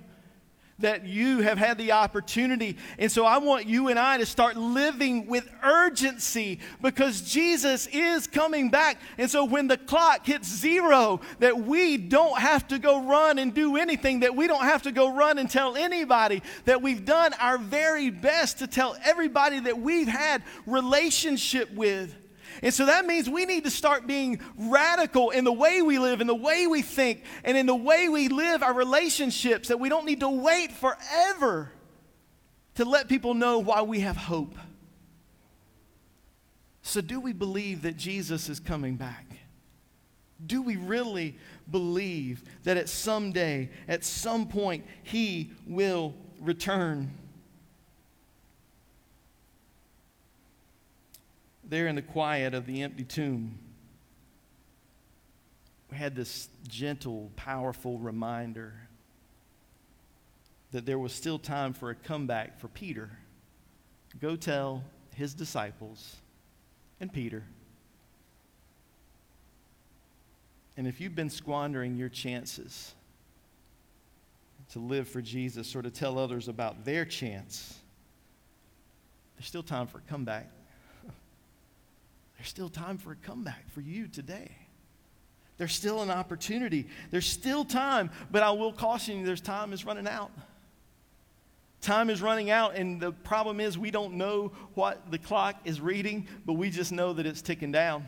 that 0.80 1.06
you 1.06 1.40
have 1.42 1.58
had 1.58 1.78
the 1.78 1.92
opportunity. 1.92 2.78
And 2.98 3.12
so 3.12 3.26
I 3.26 3.38
want 3.38 3.68
you 3.68 3.90
and 3.90 4.00
I 4.00 4.18
to 4.18 4.26
start 4.26 4.58
living 4.58 5.28
with 5.28 5.50
urgency 5.64 6.60
because 6.82 7.22
Jesus 7.22 7.88
is 7.88 8.28
coming 8.28 8.70
back. 8.70 9.00
And 9.18 9.30
so 9.30 9.46
when 9.46 9.68
the 9.68 9.78
clock 9.78 10.26
hits 10.26 10.48
zero, 10.48 11.22
that 11.40 11.60
we 11.60 11.98
don't 11.98 12.38
have 12.40 12.68
to 12.70 12.80
go 12.80 13.04
run 13.04 13.40
and 13.40 13.54
do 13.54 13.78
anything, 13.78 14.22
that 14.22 14.36
we 14.36 14.48
don't 14.48 14.64
have 14.64 14.84
to 14.84 14.92
go 14.92 15.14
run 15.14 15.38
and 15.38 15.50
tell 15.50 15.76
anybody, 15.76 16.42
that 16.66 16.82
we've 16.82 17.06
done 17.06 17.34
our 17.34 17.58
very 17.58 18.10
best 18.10 18.60
to 18.60 18.68
tell 18.68 18.96
everybody 19.04 19.60
that 19.60 19.80
we've 19.80 20.08
had 20.08 20.44
relationship 20.66 21.74
with. 21.74 22.16
And 22.62 22.74
so 22.74 22.86
that 22.86 23.06
means 23.06 23.30
we 23.30 23.46
need 23.46 23.64
to 23.64 23.72
start 23.72 24.08
being 24.08 24.40
radical 24.58 25.30
in 25.30 25.44
the 25.44 25.54
way 25.54 25.82
we 25.82 26.00
live, 26.00 26.22
in 26.22 26.28
the 26.28 26.36
way 26.36 26.68
we 26.68 26.82
think, 26.82 27.24
and 27.44 27.58
in 27.58 27.66
the 27.66 27.76
way 27.76 28.10
we 28.10 28.28
live 28.28 28.64
our 28.64 28.74
relationships, 28.74 29.70
that 29.70 29.80
we 29.80 29.90
don't 29.90 30.06
need 30.06 30.20
to 30.22 30.30
wait 30.30 30.72
forever 30.72 31.72
to 32.76 32.86
let 32.86 33.08
people 33.08 33.34
know 33.34 33.60
why 33.60 33.82
we 33.82 34.02
have 34.02 34.18
hope. 34.18 34.56
So, 36.82 37.02
do 37.02 37.20
we 37.20 37.34
believe 37.34 37.84
that 37.84 37.98
Jesus 37.98 38.50
is 38.50 38.60
coming 38.60 38.96
back? 38.96 39.26
Do 40.46 40.62
we 40.62 40.78
really 40.78 41.38
believe 41.70 42.44
that 42.64 42.78
at 42.78 42.88
some 42.90 43.32
day, 43.32 43.70
at 43.88 44.04
some 44.04 44.48
point, 44.48 44.86
he 45.04 45.52
will 45.68 46.16
return? 46.40 47.12
There 51.70 51.88
in 51.88 51.96
the 51.96 52.02
quiet 52.02 52.54
of 52.54 52.66
the 52.66 52.82
empty 52.82 53.04
tomb, 53.04 53.58
we 55.92 55.98
had 55.98 56.16
this 56.16 56.50
gentle, 56.68 57.32
powerful 57.36 57.98
reminder 58.00 58.74
that 60.72 60.86
there 60.86 61.00
was 61.00 61.14
still 61.14 61.40
time 61.40 61.74
for 61.74 61.90
a 61.90 61.96
comeback 61.96 62.60
for 62.60 62.68
Peter. 62.68 63.10
Go 64.20 64.36
tell 64.36 64.84
his 65.16 65.34
disciples 65.34 66.16
and 67.00 67.12
Peter. 67.12 67.44
And 70.78 70.88
if 70.88 71.02
you've 71.02 71.16
been 71.16 71.30
squandering 71.30 71.96
your 71.96 72.10
chances 72.10 72.94
to 74.72 74.80
live 74.80 75.08
for 75.08 75.22
Jesus 75.22 75.76
or 75.76 75.82
to 75.82 75.90
tell 75.90 76.18
others 76.18 76.48
about 76.48 76.86
their 76.86 77.04
chance, 77.04 77.80
there's 79.36 79.48
still 79.48 79.64
time 79.64 79.88
for 79.88 79.98
a 79.98 80.02
comeback. 80.02 80.50
There's 82.40 82.48
still 82.48 82.70
time 82.70 82.98
for 82.98 83.12
a 83.12 83.18
comeback 83.18 83.70
for 83.70 83.82
you 83.82 84.08
today. 84.08 84.50
There's 85.58 85.74
still 85.74 86.02
an 86.02 86.10
opportunity. 86.10 86.88
There's 87.12 87.26
still 87.26 87.66
time, 87.66 88.12
but 88.32 88.44
I 88.44 88.52
will 88.52 88.72
caution 88.72 89.20
you 89.20 89.26
there's 89.26 89.42
time 89.42 89.74
is 89.74 89.86
running 89.86 90.08
out. 90.08 90.32
Time 91.82 92.10
is 92.10 92.22
running 92.22 92.50
out, 92.50 92.76
and 92.76 93.02
the 93.02 93.12
problem 93.12 93.60
is 93.60 93.78
we 93.78 93.92
don't 93.92 94.14
know 94.14 94.54
what 94.74 95.12
the 95.12 95.18
clock 95.18 95.58
is 95.66 95.82
reading, 95.82 96.30
but 96.46 96.54
we 96.54 96.70
just 96.70 96.94
know 96.94 97.12
that 97.12 97.26
it's 97.26 97.42
ticking 97.42 97.74
down. 97.74 98.08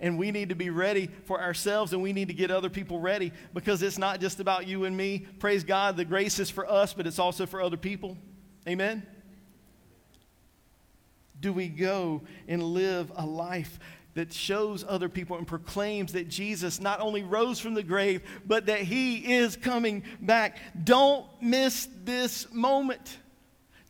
And 0.00 0.18
we 0.18 0.30
need 0.30 0.50
to 0.50 0.54
be 0.54 0.68
ready 0.68 1.08
for 1.24 1.40
ourselves, 1.40 1.94
and 1.94 2.02
we 2.02 2.12
need 2.12 2.28
to 2.28 2.34
get 2.34 2.50
other 2.50 2.68
people 2.68 3.00
ready 3.00 3.32
because 3.54 3.80
it's 3.82 3.96
not 3.96 4.20
just 4.20 4.38
about 4.38 4.66
you 4.66 4.84
and 4.84 4.94
me. 4.94 5.20
Praise 5.38 5.64
God, 5.64 5.96
the 5.96 6.04
grace 6.04 6.38
is 6.38 6.50
for 6.50 6.70
us, 6.70 6.92
but 6.92 7.06
it's 7.06 7.18
also 7.18 7.46
for 7.46 7.62
other 7.62 7.78
people. 7.78 8.18
Amen? 8.68 9.06
Do 11.44 11.52
we 11.52 11.68
go 11.68 12.22
and 12.48 12.62
live 12.62 13.12
a 13.16 13.26
life 13.26 13.78
that 14.14 14.32
shows 14.32 14.82
other 14.88 15.10
people 15.10 15.36
and 15.36 15.46
proclaims 15.46 16.14
that 16.14 16.26
Jesus 16.26 16.80
not 16.80 17.00
only 17.00 17.22
rose 17.22 17.60
from 17.60 17.74
the 17.74 17.82
grave, 17.82 18.22
but 18.46 18.64
that 18.64 18.80
he 18.80 19.34
is 19.34 19.54
coming 19.54 20.04
back? 20.22 20.56
Don't 20.84 21.26
miss 21.42 21.86
this 22.02 22.50
moment. 22.50 23.18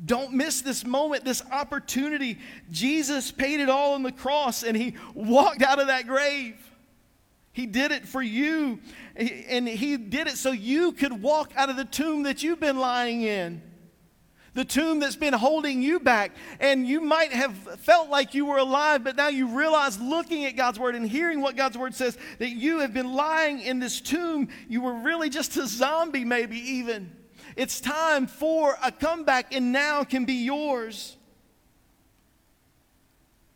Don't 0.04 0.32
miss 0.32 0.62
this 0.62 0.84
moment, 0.84 1.24
this 1.24 1.44
opportunity. 1.52 2.40
Jesus 2.72 3.30
paid 3.30 3.60
it 3.60 3.70
all 3.70 3.94
on 3.94 4.02
the 4.02 4.10
cross 4.10 4.64
and 4.64 4.76
he 4.76 4.96
walked 5.14 5.62
out 5.62 5.78
of 5.78 5.86
that 5.86 6.08
grave. 6.08 6.56
He 7.52 7.66
did 7.66 7.92
it 7.92 8.04
for 8.04 8.20
you, 8.20 8.80
and 9.14 9.68
he 9.68 9.96
did 9.96 10.26
it 10.26 10.38
so 10.38 10.50
you 10.50 10.90
could 10.90 11.22
walk 11.22 11.52
out 11.54 11.70
of 11.70 11.76
the 11.76 11.84
tomb 11.84 12.24
that 12.24 12.42
you've 12.42 12.58
been 12.58 12.78
lying 12.78 13.22
in 13.22 13.62
the 14.54 14.64
tomb 14.64 15.00
that's 15.00 15.16
been 15.16 15.34
holding 15.34 15.82
you 15.82 16.00
back. 16.00 16.32
And 16.60 16.86
you 16.86 17.00
might 17.00 17.32
have 17.32 17.54
felt 17.80 18.08
like 18.08 18.34
you 18.34 18.46
were 18.46 18.58
alive, 18.58 19.04
but 19.04 19.16
now 19.16 19.28
you 19.28 19.48
realize, 19.48 20.00
looking 20.00 20.44
at 20.44 20.56
God's 20.56 20.78
word 20.78 20.94
and 20.94 21.08
hearing 21.08 21.40
what 21.40 21.56
God's 21.56 21.76
word 21.76 21.94
says, 21.94 22.16
that 22.38 22.50
you 22.50 22.78
have 22.78 22.94
been 22.94 23.12
lying 23.12 23.60
in 23.60 23.78
this 23.80 24.00
tomb. 24.00 24.48
You 24.68 24.80
were 24.80 24.94
really 24.94 25.28
just 25.28 25.56
a 25.56 25.66
zombie, 25.66 26.24
maybe 26.24 26.58
even. 26.58 27.12
It's 27.56 27.80
time 27.80 28.26
for 28.26 28.76
a 28.82 28.90
comeback, 28.90 29.54
and 29.54 29.72
now 29.72 30.04
can 30.04 30.24
be 30.24 30.44
yours. 30.44 31.16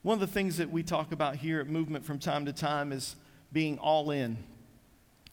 One 0.03 0.15
of 0.15 0.21
the 0.21 0.27
things 0.27 0.59
that 0.59 0.71
we 0.71 0.83
talk 0.83 1.13
about 1.13 1.37
here 1.37 1.61
at 1.61 1.69
Movement 1.69 2.05
from 2.05 2.19
time 2.19 2.47
to 2.47 2.53
time 2.53 2.93
is 2.93 3.17
being 3.53 3.79
all 3.79 4.11
in 4.11 4.37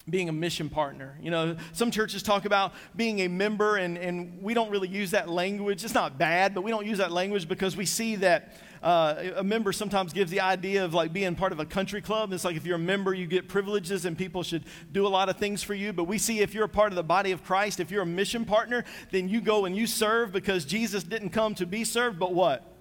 being 0.07 0.29
a 0.29 0.31
mission 0.31 0.69
partner. 0.69 1.17
You 1.19 1.31
know, 1.31 1.55
some 1.73 1.89
churches 1.89 2.21
talk 2.21 2.45
about 2.45 2.73
being 2.95 3.21
a 3.21 3.27
member, 3.27 3.77
and, 3.77 3.97
and 3.97 4.41
we 4.41 4.53
don't 4.53 4.69
really 4.69 4.87
use 4.87 5.11
that 5.11 5.29
language. 5.29 5.83
It's 5.83 5.95
not 5.95 6.17
bad, 6.17 6.53
but 6.53 6.63
we 6.63 6.69
don't 6.69 6.85
use 6.85 6.99
that 6.99 7.11
language 7.11 7.47
because 7.47 7.75
we 7.75 7.85
see 7.85 8.15
that 8.17 8.53
uh, 8.83 9.31
a 9.37 9.43
member 9.43 9.73
sometimes 9.73 10.13
gives 10.13 10.29
the 10.29 10.41
idea 10.41 10.85
of 10.85 10.93
like 10.93 11.11
being 11.11 11.33
part 11.33 11.51
of 11.51 11.59
a 11.59 11.65
country 11.65 12.01
club. 12.01 12.31
It's 12.33 12.45
like 12.45 12.55
if 12.55 12.67
you're 12.67 12.75
a 12.75 12.79
member, 12.79 13.15
you 13.15 13.25
get 13.25 13.47
privileges 13.47 14.05
and 14.05 14.15
people 14.15 14.43
should 14.43 14.63
do 14.91 15.07
a 15.07 15.09
lot 15.09 15.27
of 15.27 15.37
things 15.37 15.63
for 15.63 15.73
you. 15.73 15.91
But 15.91 16.03
we 16.03 16.19
see 16.19 16.41
if 16.41 16.53
you're 16.53 16.65
a 16.65 16.69
part 16.69 16.91
of 16.91 16.95
the 16.95 17.03
body 17.03 17.31
of 17.31 17.43
Christ, 17.43 17.79
if 17.79 17.89
you're 17.89 18.03
a 18.03 18.05
mission 18.05 18.45
partner, 18.45 18.85
then 19.09 19.27
you 19.27 19.41
go 19.41 19.65
and 19.65 19.75
you 19.75 19.87
serve 19.87 20.31
because 20.31 20.65
Jesus 20.65 21.03
didn't 21.03 21.29
come 21.29 21.55
to 21.55 21.65
be 21.65 21.83
served, 21.83 22.19
but 22.19 22.31
what? 22.31 22.71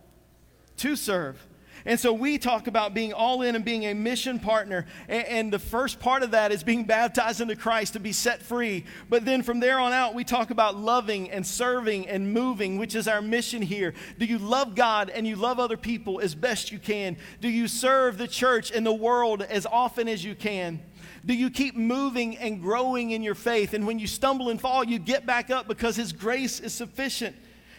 To 0.78 0.94
serve. 0.94 1.42
And 1.86 2.00
so 2.00 2.14
we 2.14 2.38
talk 2.38 2.66
about 2.66 2.94
being 2.94 3.12
all 3.12 3.42
in 3.42 3.54
and 3.54 3.64
being 3.64 3.84
a 3.84 3.94
mission 3.94 4.38
partner. 4.38 4.86
And, 5.06 5.26
and, 5.26 5.52
the 5.52 5.58
first 5.58 6.00
part 6.00 6.22
of 6.22 6.30
that 6.30 6.50
is 6.50 6.64
being 6.64 6.84
baptized 6.84 7.42
into 7.42 7.56
Christ 7.56 7.92
to 7.92 8.00
be 8.00 8.12
set 8.12 8.42
free. 8.42 8.86
But 9.10 9.26
then 9.26 9.42
from 9.42 9.60
there 9.60 9.78
on 9.78 9.92
out, 9.92 10.14
we 10.14 10.24
talk 10.24 10.50
about 10.50 10.76
loving 10.76 11.30
and 11.30 11.46
serving 11.46 12.08
and 12.08 12.32
moving, 12.32 12.78
which 12.78 12.94
is 12.94 13.06
our 13.06 13.20
mission 13.20 13.60
here. 13.60 13.92
Do 14.18 14.24
you 14.24 14.38
love 14.38 14.74
God 14.74 15.10
and 15.10 15.26
you 15.26 15.36
love 15.36 15.60
other 15.60 15.76
people 15.76 16.20
as 16.20 16.34
best 16.34 16.72
you 16.72 16.78
can? 16.78 17.18
Do 17.42 17.48
you 17.48 17.68
serve 17.68 18.16
the 18.16 18.28
church 18.28 18.70
and 18.70 18.86
the 18.86 18.92
world 18.92 19.42
as 19.42 19.66
often 19.66 20.08
as 20.08 20.24
you 20.24 20.34
can? 20.34 20.80
Do 21.26 21.34
you 21.34 21.50
keep 21.50 21.76
moving 21.76 22.36
and 22.38 22.62
growing 22.62 23.10
in 23.10 23.22
your 23.22 23.34
faith? 23.34 23.74
And 23.74 23.86
when 23.86 23.98
you 23.98 24.06
stumble 24.06 24.48
and 24.48 24.60
fall, 24.60 24.84
you 24.84 24.98
get 24.98 25.26
back 25.26 25.50
up 25.50 25.68
because 25.68 25.96
His 25.96 26.12
grace 26.12 26.60
is 26.60 26.72
sufficient. 26.72 27.36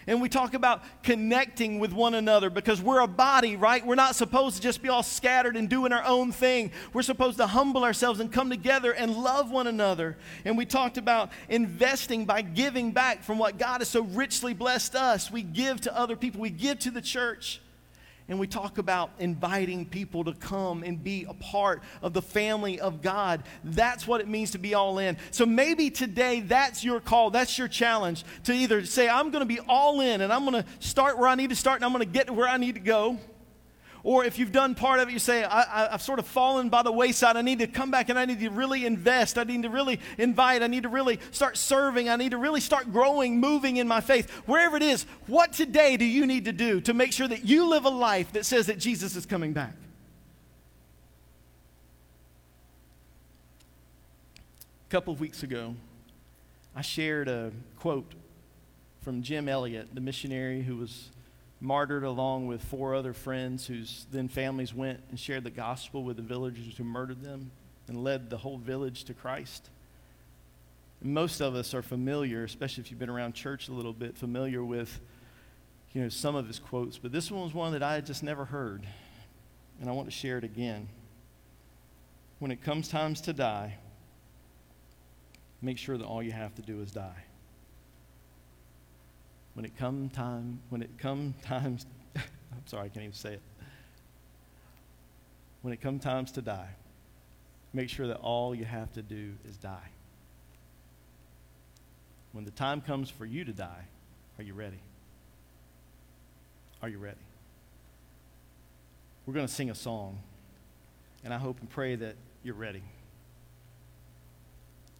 And 0.07 0.21
we 0.21 0.29
talk 0.29 0.53
about 0.53 0.83
connecting 1.01 1.79
with 1.79 1.91
one 1.91 2.13
another 2.13 2.49
because 2.49 2.81
we're 2.81 2.99
a 2.99 3.07
body, 3.07 3.55
right? 3.55 3.85
We're 3.85 3.95
not 3.95 4.15
supposed 4.15 4.57
to 4.57 4.61
just 4.61 4.83
be 4.83 4.89
all 4.89 5.01
scattered 5.01 5.57
and 5.57 5.67
doing 5.67 5.91
our 5.91 6.03
own 6.03 6.31
thing. 6.31 6.71
We're 6.93 7.01
supposed 7.01 7.37
to 7.37 7.47
humble 7.47 7.83
ourselves 7.83 8.19
and 8.19 8.31
come 8.31 8.49
together 8.49 8.91
and 8.91 9.15
love 9.15 9.49
one 9.49 9.65
another. 9.65 10.17
And 10.45 10.57
we 10.57 10.65
talked 10.65 10.97
about 10.97 11.31
investing 11.49 12.25
by 12.25 12.43
giving 12.43 12.91
back 12.91 13.23
from 13.23 13.39
what 13.39 13.57
God 13.57 13.81
has 13.81 13.89
so 13.89 14.03
richly 14.03 14.53
blessed 14.53 14.95
us. 14.95 15.31
We 15.31 15.41
give 15.41 15.81
to 15.81 15.97
other 15.97 16.15
people, 16.15 16.41
we 16.41 16.51
give 16.51 16.79
to 16.79 16.91
the 16.91 17.01
church. 17.01 17.61
And 18.27 18.39
we 18.39 18.47
talk 18.47 18.77
about 18.77 19.11
inviting 19.19 19.85
people 19.85 20.23
to 20.23 20.33
come 20.33 20.83
and 20.83 21.03
be 21.03 21.25
a 21.29 21.33
part 21.33 21.83
of 22.01 22.13
the 22.13 22.21
family 22.21 22.79
of 22.79 23.01
God. 23.01 23.43
That's 23.63 24.07
what 24.07 24.19
it 24.19 24.27
means 24.27 24.51
to 24.51 24.57
be 24.57 24.73
all 24.73 24.97
in. 24.97 25.17
So 25.31 25.45
maybe 25.45 25.89
today 25.91 26.39
that's 26.39 26.83
your 26.83 26.99
call, 26.99 27.29
that's 27.29 27.57
your 27.57 27.67
challenge 27.67 28.23
to 28.45 28.53
either 28.53 28.85
say, 28.85 29.07
I'm 29.07 29.29
going 29.29 29.41
to 29.41 29.45
be 29.45 29.59
all 29.59 30.01
in 30.01 30.21
and 30.21 30.33
I'm 30.33 30.49
going 30.49 30.63
to 30.63 30.69
start 30.79 31.19
where 31.19 31.27
I 31.27 31.35
need 31.35 31.51
to 31.51 31.55
start 31.55 31.77
and 31.77 31.85
I'm 31.85 31.91
going 31.91 32.05
to 32.05 32.11
get 32.11 32.27
to 32.27 32.33
where 32.33 32.47
I 32.47 32.57
need 32.57 32.75
to 32.75 32.81
go. 32.81 33.19
Or 34.05 34.23
if 34.23 34.37
you've 34.37 34.51
done 34.51 34.75
part 34.75 34.99
of 34.99 35.09
it, 35.09 35.13
you 35.13 35.17
say, 35.19 35.43
I, 35.43 35.87
have 35.89 36.01
sort 36.03 36.19
of 36.19 36.27
fallen 36.27 36.69
by 36.69 36.83
the 36.83 36.91
wayside. 36.91 37.37
I 37.37 37.41
need 37.41 37.57
to 37.57 37.65
come 37.65 37.89
back 37.89 38.07
and 38.09 38.19
I 38.19 38.25
need 38.25 38.39
to 38.41 38.51
really 38.51 38.85
invest. 38.85 39.39
I 39.39 39.43
need 39.45 39.63
to 39.63 39.69
really 39.69 39.99
invite. 40.19 40.61
I 40.61 40.67
need 40.67 40.83
to 40.83 40.89
really 40.89 41.19
start 41.31 41.57
serving. 41.57 42.07
I 42.07 42.15
need 42.15 42.29
to 42.29 42.37
really 42.37 42.59
start 42.59 42.93
growing, 42.93 43.39
moving 43.39 43.77
in 43.77 43.87
my 43.87 44.01
faith. 44.01 44.29
Wherever 44.45 44.77
it 44.77 44.83
is, 44.83 45.07
what 45.25 45.53
today 45.53 45.97
do 45.97 46.05
you 46.05 46.27
need 46.27 46.45
to 46.45 46.51
do 46.51 46.81
to 46.81 46.93
make 46.93 47.13
sure 47.13 47.27
that 47.27 47.45
you 47.45 47.67
live 47.67 47.85
a 47.85 47.89
life 47.89 48.31
that 48.33 48.45
says 48.45 48.67
that 48.67 48.77
Jesus 48.77 49.15
is 49.15 49.25
coming 49.25 49.53
back? 49.53 49.73
A 54.87 54.91
couple 54.91 55.15
of 55.15 55.19
weeks 55.19 55.41
ago, 55.41 55.73
I 56.75 56.83
shared 56.83 57.27
a 57.27 57.51
quote 57.79 58.13
from 59.01 59.23
Jim 59.23 59.49
Elliot, 59.49 59.87
the 59.95 60.01
missionary 60.01 60.61
who 60.61 60.77
was 60.77 61.09
martyred 61.65 62.03
along 62.03 62.45
with 62.45 62.63
four 62.63 62.93
other 62.93 63.11
friends 63.11 63.65
whose 63.65 64.05
then 64.11 64.27
families 64.27 64.73
went 64.73 65.01
and 65.09 65.19
shared 65.19 65.43
the 65.43 65.49
gospel 65.49 66.03
with 66.03 66.15
the 66.15 66.21
villagers 66.21 66.77
who 66.77 66.83
murdered 66.83 67.21
them 67.21 67.51
and 67.87 68.03
led 68.03 68.29
the 68.29 68.37
whole 68.37 68.57
village 68.57 69.03
to 69.05 69.13
Christ. 69.13 69.69
And 71.01 71.13
most 71.13 71.41
of 71.41 71.55
us 71.55 71.73
are 71.73 71.81
familiar, 71.81 72.43
especially 72.43 72.81
if 72.83 72.91
you've 72.91 72.99
been 72.99 73.09
around 73.09 73.33
church 73.33 73.67
a 73.67 73.73
little 73.73 73.93
bit, 73.93 74.17
familiar 74.17 74.63
with 74.63 74.99
you 75.93 76.01
know 76.01 76.09
some 76.09 76.35
of 76.35 76.47
his 76.47 76.59
quotes, 76.59 76.97
but 76.97 77.11
this 77.11 77.31
one 77.31 77.43
was 77.43 77.53
one 77.53 77.71
that 77.71 77.83
I 77.83 77.95
had 77.95 78.05
just 78.05 78.21
never 78.21 78.45
heard. 78.45 78.85
And 79.81 79.89
I 79.89 79.93
want 79.93 80.07
to 80.07 80.15
share 80.15 80.37
it 80.37 80.43
again. 80.43 80.87
When 82.39 82.51
it 82.51 82.63
comes 82.63 82.87
times 82.87 83.21
to 83.21 83.33
die, 83.33 83.77
make 85.61 85.77
sure 85.77 85.97
that 85.97 86.05
all 86.05 86.21
you 86.21 86.31
have 86.31 86.55
to 86.55 86.61
do 86.61 86.81
is 86.81 86.91
die 86.91 87.24
when 89.55 89.65
it 89.65 89.75
come 89.77 90.09
time, 90.09 90.59
when 90.69 90.83
it 90.83 90.91
come 90.97 91.33
times, 91.41 91.85
I'm 92.15 92.67
sorry, 92.67 92.85
I 92.85 92.89
can't 92.89 93.03
even 93.03 93.13
say 93.13 93.33
it. 93.33 93.41
When 95.61 95.73
it 95.73 95.81
come 95.81 95.97
times 95.97 96.31
to 96.33 96.41
die, 96.41 96.69
make 97.73 97.89
sure 97.89 98.05
that 98.07 98.17
all 98.17 98.53
you 98.53 98.65
have 98.65 98.93
to 98.93 99.01
do 99.01 99.31
is 99.47 99.57
die. 99.57 99.89
When 102.33 102.43
the 102.43 102.51
time 102.51 102.81
comes 102.81 103.09
for 103.09 103.25
you 103.25 103.45
to 103.45 103.53
die, 103.53 103.85
are 104.37 104.43
you 104.43 104.53
ready? 104.53 104.81
Are 106.83 106.89
you 106.89 106.99
ready? 106.99 107.15
We're 109.25 109.33
going 109.33 109.47
to 109.47 109.51
sing 109.51 109.69
a 109.69 109.75
song, 109.75 110.19
and 111.23 111.33
I 111.33 111.37
hope 111.37 111.61
and 111.61 111.69
pray 111.69 111.95
that 111.95 112.15
you're 112.43 112.55
ready. 112.55 112.83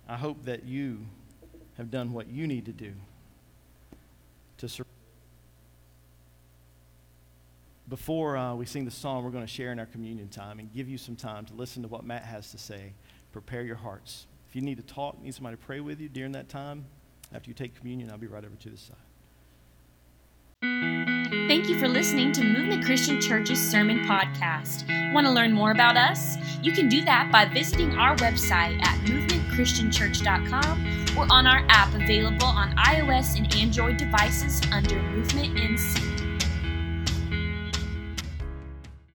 I 0.08 0.16
hope 0.16 0.46
that 0.46 0.64
you 0.64 1.06
have 1.78 1.92
done 1.92 2.14
what 2.14 2.28
you 2.28 2.48
need 2.48 2.66
to 2.66 2.72
do 2.72 2.94
to 4.58 4.70
surrender. 4.70 4.90
Before 7.88 8.36
uh, 8.36 8.56
we 8.56 8.66
sing 8.66 8.86
the 8.86 8.92
song, 8.92 9.24
we're 9.24 9.30
going 9.30 9.46
to 9.46 9.52
share 9.52 9.72
in 9.72 9.80
our 9.80 9.86
communion 9.86 10.28
time 10.28 10.60
and 10.60 10.74
give 10.74 10.90
you 10.90 10.98
some 10.98 11.16
time 11.16 11.46
to 11.46 11.54
listen 11.54 11.84
to 11.84 11.88
what 11.88 12.04
Matt 12.04 12.26
has 12.26 12.52
to 12.52 12.58
say. 12.58 12.94
Prepare 13.32 13.62
your 13.62 13.76
hearts. 13.76 14.26
If 14.50 14.56
you 14.56 14.62
need 14.62 14.78
to 14.78 14.84
talk, 14.84 15.22
need 15.22 15.36
somebody 15.36 15.56
to 15.56 15.64
pray 15.64 15.82
with 15.82 16.00
you 16.00 16.10
during 16.10 16.32
that 16.32 16.50
time, 16.50 16.86
after 17.34 17.50
you 17.50 17.54
take 17.54 17.78
communion, 17.78 18.10
I'll 18.10 18.18
be 18.18 18.28
right 18.28 18.44
over 18.44 18.56
to 18.56 18.70
the 18.70 18.78
side. 18.78 18.96
Thank 21.48 21.70
you 21.70 21.78
for 21.78 21.88
listening 21.88 22.32
to 22.34 22.44
Movement 22.44 22.84
Christian 22.84 23.22
Church's 23.22 23.60
Sermon 23.60 24.00
Podcast. 24.00 25.14
Want 25.14 25.28
to 25.28 25.32
learn 25.32 25.52
more 25.52 25.70
about 25.70 25.96
us? 25.96 26.38
You 26.64 26.72
can 26.72 26.90
do 26.90 27.06
that 27.06 27.32
by 27.32 27.46
visiting 27.46 27.92
our 28.00 28.16
website 28.16 28.84
at 28.84 29.00
movementchristianchurch.com 29.02 31.06
or 31.16 31.32
on 31.32 31.46
our 31.46 31.64
app 31.70 31.94
available 31.94 32.48
on 32.48 32.76
iOS 32.78 33.38
and 33.38 33.56
Android 33.56 33.98
devices 33.98 34.60
under 34.72 35.00
Movement 35.04 35.56
NC. 35.56 36.25